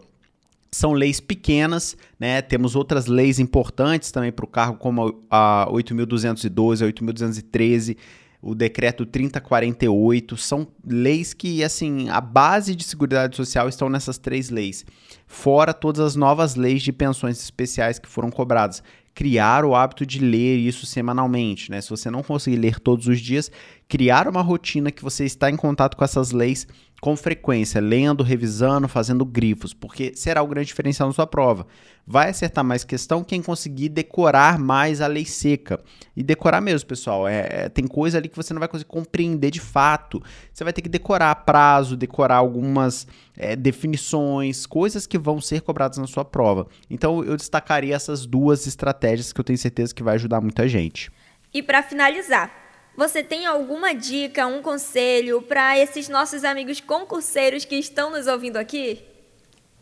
São 0.73 0.93
leis 0.93 1.19
pequenas, 1.19 1.97
né? 2.19 2.41
Temos 2.41 2.75
outras 2.75 3.05
leis 3.05 3.39
importantes 3.39 4.11
também 4.11 4.31
para 4.31 4.45
o 4.45 4.47
cargo, 4.47 4.77
como 4.77 5.21
a 5.29 5.67
8.212, 5.69 6.81
a 6.81 6.91
8.213 6.91 7.97
o 8.41 8.55
decreto 8.55 9.05
3048, 9.05 10.35
são 10.35 10.67
leis 10.85 11.33
que, 11.33 11.63
assim, 11.63 12.09
a 12.09 12.19
base 12.19 12.75
de 12.75 12.83
seguridade 12.83 13.35
social 13.35 13.69
estão 13.69 13.87
nessas 13.87 14.17
três 14.17 14.49
leis, 14.49 14.83
fora 15.27 15.73
todas 15.73 16.01
as 16.01 16.15
novas 16.15 16.55
leis 16.55 16.81
de 16.81 16.91
pensões 16.91 17.39
especiais 17.39 17.99
que 17.99 18.09
foram 18.09 18.31
cobradas. 18.31 18.81
Criar 19.13 19.65
o 19.65 19.75
hábito 19.75 20.05
de 20.05 20.19
ler 20.19 20.57
isso 20.57 20.85
semanalmente, 20.85 21.69
né? 21.69 21.81
Se 21.81 21.89
você 21.89 22.09
não 22.09 22.23
conseguir 22.23 22.55
ler 22.55 22.79
todos 22.79 23.07
os 23.07 23.19
dias, 23.19 23.51
criar 23.91 24.25
uma 24.25 24.41
rotina 24.41 24.89
que 24.89 25.03
você 25.03 25.25
está 25.25 25.49
em 25.49 25.57
contato 25.57 25.97
com 25.97 26.05
essas 26.05 26.31
leis 26.31 26.65
com 27.01 27.17
frequência, 27.17 27.81
lendo, 27.81 28.23
revisando, 28.23 28.87
fazendo 28.87 29.25
grifos, 29.25 29.73
porque 29.73 30.13
será 30.15 30.41
o 30.41 30.47
grande 30.47 30.67
diferencial 30.67 31.09
na 31.09 31.13
sua 31.13 31.27
prova. 31.27 31.67
Vai 32.07 32.29
acertar 32.29 32.63
mais 32.63 32.85
questão 32.85 33.21
quem 33.21 33.41
conseguir 33.41 33.89
decorar 33.89 34.57
mais 34.57 35.01
a 35.01 35.07
lei 35.07 35.25
seca. 35.25 35.83
E 36.15 36.23
decorar 36.23 36.61
mesmo, 36.61 36.87
pessoal. 36.87 37.27
É, 37.27 37.47
é, 37.49 37.69
tem 37.69 37.85
coisa 37.85 38.17
ali 38.17 38.29
que 38.29 38.35
você 38.37 38.53
não 38.53 38.59
vai 38.59 38.69
conseguir 38.69 38.89
compreender 38.89 39.51
de 39.51 39.59
fato. 39.59 40.23
Você 40.53 40.63
vai 40.63 40.71
ter 40.71 40.81
que 40.81 40.89
decorar 40.89 41.35
prazo, 41.43 41.97
decorar 41.97 42.37
algumas 42.37 43.05
é, 43.35 43.57
definições, 43.57 44.65
coisas 44.65 45.05
que 45.05 45.17
vão 45.17 45.41
ser 45.41 45.61
cobradas 45.61 45.97
na 45.97 46.07
sua 46.07 46.23
prova. 46.23 46.65
Então 46.89 47.25
eu 47.25 47.35
destacaria 47.35 47.93
essas 47.93 48.25
duas 48.25 48.65
estratégias 48.67 49.33
que 49.33 49.41
eu 49.41 49.43
tenho 49.43 49.57
certeza 49.57 49.93
que 49.93 50.03
vai 50.03 50.15
ajudar 50.15 50.39
muita 50.39 50.65
gente. 50.65 51.11
E 51.53 51.61
para 51.61 51.83
finalizar, 51.83 52.60
você 52.95 53.23
tem 53.23 53.45
alguma 53.45 53.93
dica, 53.93 54.47
um 54.47 54.61
conselho 54.61 55.41
para 55.41 55.77
esses 55.77 56.09
nossos 56.09 56.43
amigos 56.43 56.79
concurseiros 56.79 57.65
que 57.65 57.75
estão 57.75 58.11
nos 58.11 58.27
ouvindo 58.27 58.57
aqui? 58.57 59.01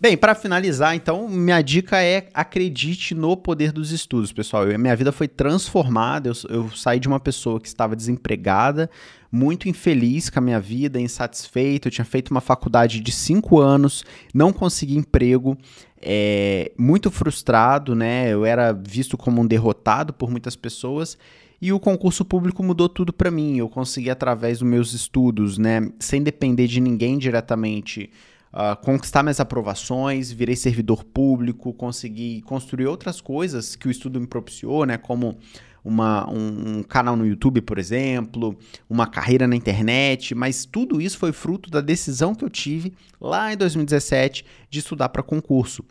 Bem, 0.01 0.15
para 0.15 0.33
finalizar, 0.33 0.95
então, 0.95 1.27
minha 1.27 1.61
dica 1.61 2.01
é 2.01 2.29
acredite 2.33 3.13
no 3.13 3.35
poder 3.35 3.73
dos 3.73 3.91
estudos, 3.91 4.31
pessoal. 4.31 4.65
Eu, 4.65 4.79
minha 4.79 4.95
vida 4.95 5.11
foi 5.11 5.27
transformada. 5.27 6.29
Eu, 6.29 6.33
eu, 6.49 6.71
saí 6.71 7.01
de 7.01 7.07
uma 7.09 7.19
pessoa 7.19 7.59
que 7.59 7.67
estava 7.67 7.97
desempregada, 7.97 8.89
muito 9.29 9.67
infeliz 9.67 10.29
com 10.29 10.39
a 10.39 10.41
minha 10.41 10.59
vida, 10.59 11.01
insatisfeito. 11.01 11.89
Eu 11.89 11.91
tinha 11.91 12.05
feito 12.05 12.31
uma 12.31 12.39
faculdade 12.39 13.01
de 13.01 13.11
cinco 13.11 13.59
anos, 13.59 14.05
não 14.33 14.53
consegui 14.53 14.95
emprego, 14.95 15.57
é, 16.01 16.71
muito 16.77 17.11
frustrado, 17.11 17.93
né? 17.93 18.29
Eu 18.31 18.45
era 18.45 18.71
visto 18.71 19.17
como 19.17 19.41
um 19.41 19.45
derrotado 19.45 20.13
por 20.13 20.31
muitas 20.31 20.55
pessoas. 20.55 21.17
E 21.61 21.73
o 21.73 21.79
concurso 21.79 22.23
público 22.23 22.63
mudou 22.63 22.87
tudo 22.87 23.11
para 23.11 23.29
mim. 23.29 23.57
Eu 23.57 23.67
consegui, 23.67 24.09
através 24.09 24.59
dos 24.59 24.67
meus 24.67 24.93
estudos, 24.93 25.57
né, 25.57 25.91
sem 25.99 26.23
depender 26.23 26.67
de 26.67 26.79
ninguém 26.79 27.17
diretamente, 27.17 28.09
uh, 28.53 28.75
conquistar 28.81 29.23
minhas 29.23 29.39
aprovações, 29.39 30.31
virei 30.31 30.55
servidor 30.55 31.03
público, 31.03 31.73
consegui 31.73 32.41
construir 32.43 32.87
outras 32.87 33.19
coisas 33.19 33.75
que 33.75 33.87
o 33.87 33.91
estudo 33.91 34.21
me 34.21 34.27
propiciou, 34.27 34.85
né, 34.85 34.97
como 34.97 35.37
uma, 35.83 36.29
um, 36.29 36.77
um, 36.77 36.83
canal 36.83 37.15
no 37.15 37.25
YouTube, 37.25 37.61
por 37.61 37.77
exemplo, 37.77 38.57
uma 38.89 39.07
carreira 39.07 39.47
na 39.47 39.55
internet, 39.55 40.35
mas 40.35 40.65
tudo 40.65 41.01
isso 41.01 41.17
foi 41.17 41.31
fruto 41.31 41.69
da 41.69 41.81
decisão 41.81 42.35
que 42.35 42.43
eu 42.43 42.49
tive 42.49 42.93
lá 43.19 43.53
em 43.53 43.57
2017 43.57 44.45
de 44.69 44.79
estudar 44.79 45.09
para 45.09 45.23
concurso. 45.23 45.83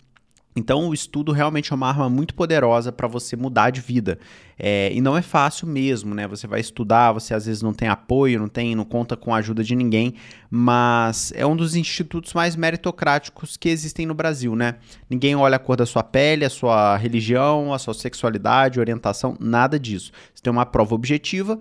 Então, 0.56 0.88
o 0.88 0.94
estudo 0.94 1.30
realmente 1.30 1.72
é 1.72 1.76
uma 1.76 1.88
arma 1.88 2.08
muito 2.08 2.34
poderosa 2.34 2.90
para 2.90 3.06
você 3.06 3.36
mudar 3.36 3.70
de 3.70 3.80
vida. 3.80 4.18
É, 4.58 4.90
e 4.92 5.00
não 5.00 5.16
é 5.16 5.22
fácil 5.22 5.68
mesmo, 5.68 6.14
né? 6.14 6.26
Você 6.26 6.48
vai 6.48 6.58
estudar, 6.58 7.12
você 7.12 7.32
às 7.32 7.46
vezes 7.46 7.62
não 7.62 7.72
tem 7.72 7.86
apoio, 7.86 8.40
não 8.40 8.48
tem, 8.48 8.74
não 8.74 8.84
conta 8.84 9.16
com 9.16 9.32
a 9.32 9.38
ajuda 9.38 9.62
de 9.62 9.76
ninguém, 9.76 10.14
mas 10.50 11.32
é 11.36 11.46
um 11.46 11.54
dos 11.54 11.76
institutos 11.76 12.34
mais 12.34 12.56
meritocráticos 12.56 13.56
que 13.56 13.68
existem 13.68 14.04
no 14.04 14.14
Brasil, 14.14 14.56
né? 14.56 14.76
Ninguém 15.08 15.36
olha 15.36 15.56
a 15.56 15.60
cor 15.60 15.76
da 15.76 15.86
sua 15.86 16.02
pele, 16.02 16.44
a 16.44 16.50
sua 16.50 16.96
religião, 16.96 17.72
a 17.72 17.78
sua 17.78 17.94
sexualidade, 17.94 18.80
orientação, 18.80 19.36
nada 19.38 19.78
disso. 19.78 20.10
Você 20.34 20.42
tem 20.42 20.52
uma 20.52 20.66
prova 20.66 20.94
objetiva, 20.94 21.58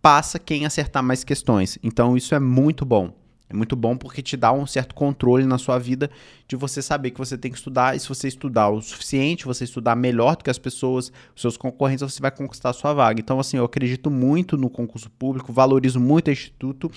passa 0.00 0.40
quem 0.40 0.66
acertar 0.66 1.02
mais 1.02 1.22
questões. 1.22 1.78
Então, 1.80 2.16
isso 2.16 2.34
é 2.34 2.40
muito 2.40 2.84
bom. 2.84 3.21
É 3.52 3.56
muito 3.56 3.76
bom 3.76 3.96
porque 3.96 4.22
te 4.22 4.36
dá 4.36 4.50
um 4.50 4.66
certo 4.66 4.94
controle 4.94 5.44
na 5.44 5.58
sua 5.58 5.78
vida 5.78 6.10
de 6.48 6.56
você 6.56 6.80
saber 6.80 7.10
que 7.10 7.18
você 7.18 7.36
tem 7.36 7.50
que 7.50 7.58
estudar. 7.58 7.94
E 7.94 8.00
se 8.00 8.08
você 8.08 8.26
estudar 8.26 8.70
o 8.70 8.80
suficiente, 8.80 9.44
você 9.44 9.64
estudar 9.64 9.94
melhor 9.94 10.36
do 10.36 10.42
que 10.42 10.50
as 10.50 10.58
pessoas, 10.58 11.12
os 11.36 11.42
seus 11.42 11.56
concorrentes, 11.56 12.02
você 12.02 12.20
vai 12.20 12.30
conquistar 12.30 12.70
a 12.70 12.72
sua 12.72 12.94
vaga. 12.94 13.20
Então, 13.20 13.38
assim, 13.38 13.58
eu 13.58 13.64
acredito 13.64 14.10
muito 14.10 14.56
no 14.56 14.70
concurso 14.70 15.10
público, 15.10 15.52
valorizo 15.52 16.00
muito 16.00 16.28
o 16.28 16.30
Instituto. 16.32 16.90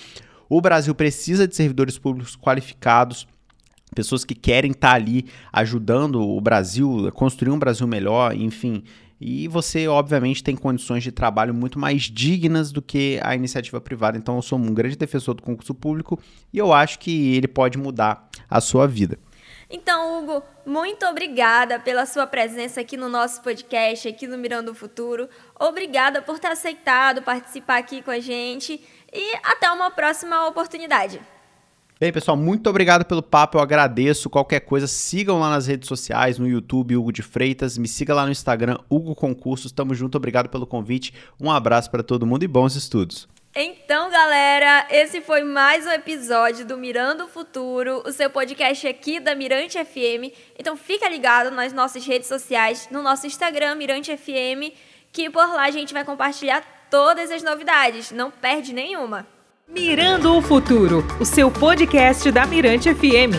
O 0.48 0.60
Brasil 0.60 0.94
precisa 0.94 1.46
de 1.46 1.54
servidores 1.54 1.98
públicos 1.98 2.36
qualificados 2.36 3.26
pessoas 3.94 4.24
que 4.24 4.34
querem 4.34 4.72
estar 4.72 4.94
ali 4.94 5.26
ajudando 5.52 6.20
o 6.20 6.40
Brasil, 6.40 7.10
construir 7.12 7.52
um 7.52 7.58
Brasil 7.58 7.86
melhor, 7.86 8.34
enfim. 8.34 8.82
E 9.20 9.48
você, 9.48 9.88
obviamente, 9.88 10.44
tem 10.44 10.54
condições 10.54 11.02
de 11.02 11.10
trabalho 11.10 11.54
muito 11.54 11.78
mais 11.78 12.02
dignas 12.02 12.70
do 12.70 12.82
que 12.82 13.18
a 13.22 13.34
iniciativa 13.34 13.80
privada. 13.80 14.18
Então, 14.18 14.36
eu 14.36 14.42
sou 14.42 14.58
um 14.58 14.74
grande 14.74 14.96
defensor 14.96 15.34
do 15.34 15.42
concurso 15.42 15.74
público 15.74 16.20
e 16.52 16.58
eu 16.58 16.72
acho 16.72 16.98
que 16.98 17.34
ele 17.34 17.48
pode 17.48 17.78
mudar 17.78 18.28
a 18.48 18.60
sua 18.60 18.86
vida. 18.86 19.18
Então, 19.68 20.22
Hugo, 20.22 20.42
muito 20.64 21.04
obrigada 21.06 21.80
pela 21.80 22.06
sua 22.06 22.26
presença 22.26 22.80
aqui 22.80 22.96
no 22.96 23.08
nosso 23.08 23.42
podcast, 23.42 24.06
aqui 24.06 24.26
no 24.26 24.38
Mirando 24.38 24.70
o 24.70 24.74
Futuro. 24.74 25.28
Obrigada 25.58 26.22
por 26.22 26.38
ter 26.38 26.48
aceitado 26.48 27.22
participar 27.22 27.78
aqui 27.78 28.00
com 28.00 28.12
a 28.12 28.20
gente 28.20 28.80
e 29.12 29.36
até 29.42 29.68
uma 29.70 29.90
próxima 29.90 30.46
oportunidade. 30.46 31.20
Bem, 31.98 32.12
pessoal, 32.12 32.36
muito 32.36 32.68
obrigado 32.68 33.06
pelo 33.06 33.22
papo, 33.22 33.56
eu 33.56 33.62
agradeço. 33.62 34.28
Qualquer 34.28 34.60
coisa, 34.60 34.86
sigam 34.86 35.40
lá 35.40 35.48
nas 35.48 35.66
redes 35.66 35.88
sociais, 35.88 36.38
no 36.38 36.46
YouTube, 36.46 36.94
Hugo 36.94 37.10
de 37.10 37.22
Freitas, 37.22 37.78
me 37.78 37.88
siga 37.88 38.14
lá 38.14 38.26
no 38.26 38.30
Instagram, 38.30 38.76
Hugo 38.90 39.14
Concursos. 39.14 39.72
Tamo 39.72 39.94
junto, 39.94 40.14
obrigado 40.16 40.50
pelo 40.50 40.66
convite. 40.66 41.14
Um 41.40 41.50
abraço 41.50 41.90
para 41.90 42.02
todo 42.02 42.26
mundo 42.26 42.42
e 42.42 42.46
bons 42.46 42.76
estudos. 42.76 43.26
Então, 43.54 44.10
galera, 44.10 44.86
esse 44.90 45.22
foi 45.22 45.42
mais 45.42 45.86
um 45.86 45.90
episódio 45.90 46.66
do 46.66 46.76
Mirando 46.76 47.24
o 47.24 47.28
Futuro, 47.28 48.02
o 48.04 48.12
seu 48.12 48.28
podcast 48.28 48.86
aqui 48.86 49.18
da 49.18 49.34
Mirante 49.34 49.82
FM. 49.82 50.36
Então, 50.58 50.76
fica 50.76 51.08
ligado 51.08 51.50
nas 51.50 51.72
nossas 51.72 52.04
redes 52.04 52.28
sociais, 52.28 52.88
no 52.90 53.02
nosso 53.02 53.26
Instagram, 53.26 53.74
Mirante 53.74 54.14
FM, 54.14 54.70
que 55.10 55.30
por 55.30 55.48
lá 55.48 55.64
a 55.64 55.70
gente 55.70 55.94
vai 55.94 56.04
compartilhar 56.04 56.62
todas 56.90 57.30
as 57.30 57.42
novidades. 57.42 58.10
Não 58.10 58.30
perde 58.30 58.74
nenhuma. 58.74 59.26
Mirando 59.68 60.36
o 60.36 60.40
Futuro, 60.40 61.04
o 61.18 61.24
seu 61.24 61.50
podcast 61.50 62.30
da 62.30 62.46
Mirante 62.46 62.94
FM. 62.94 63.34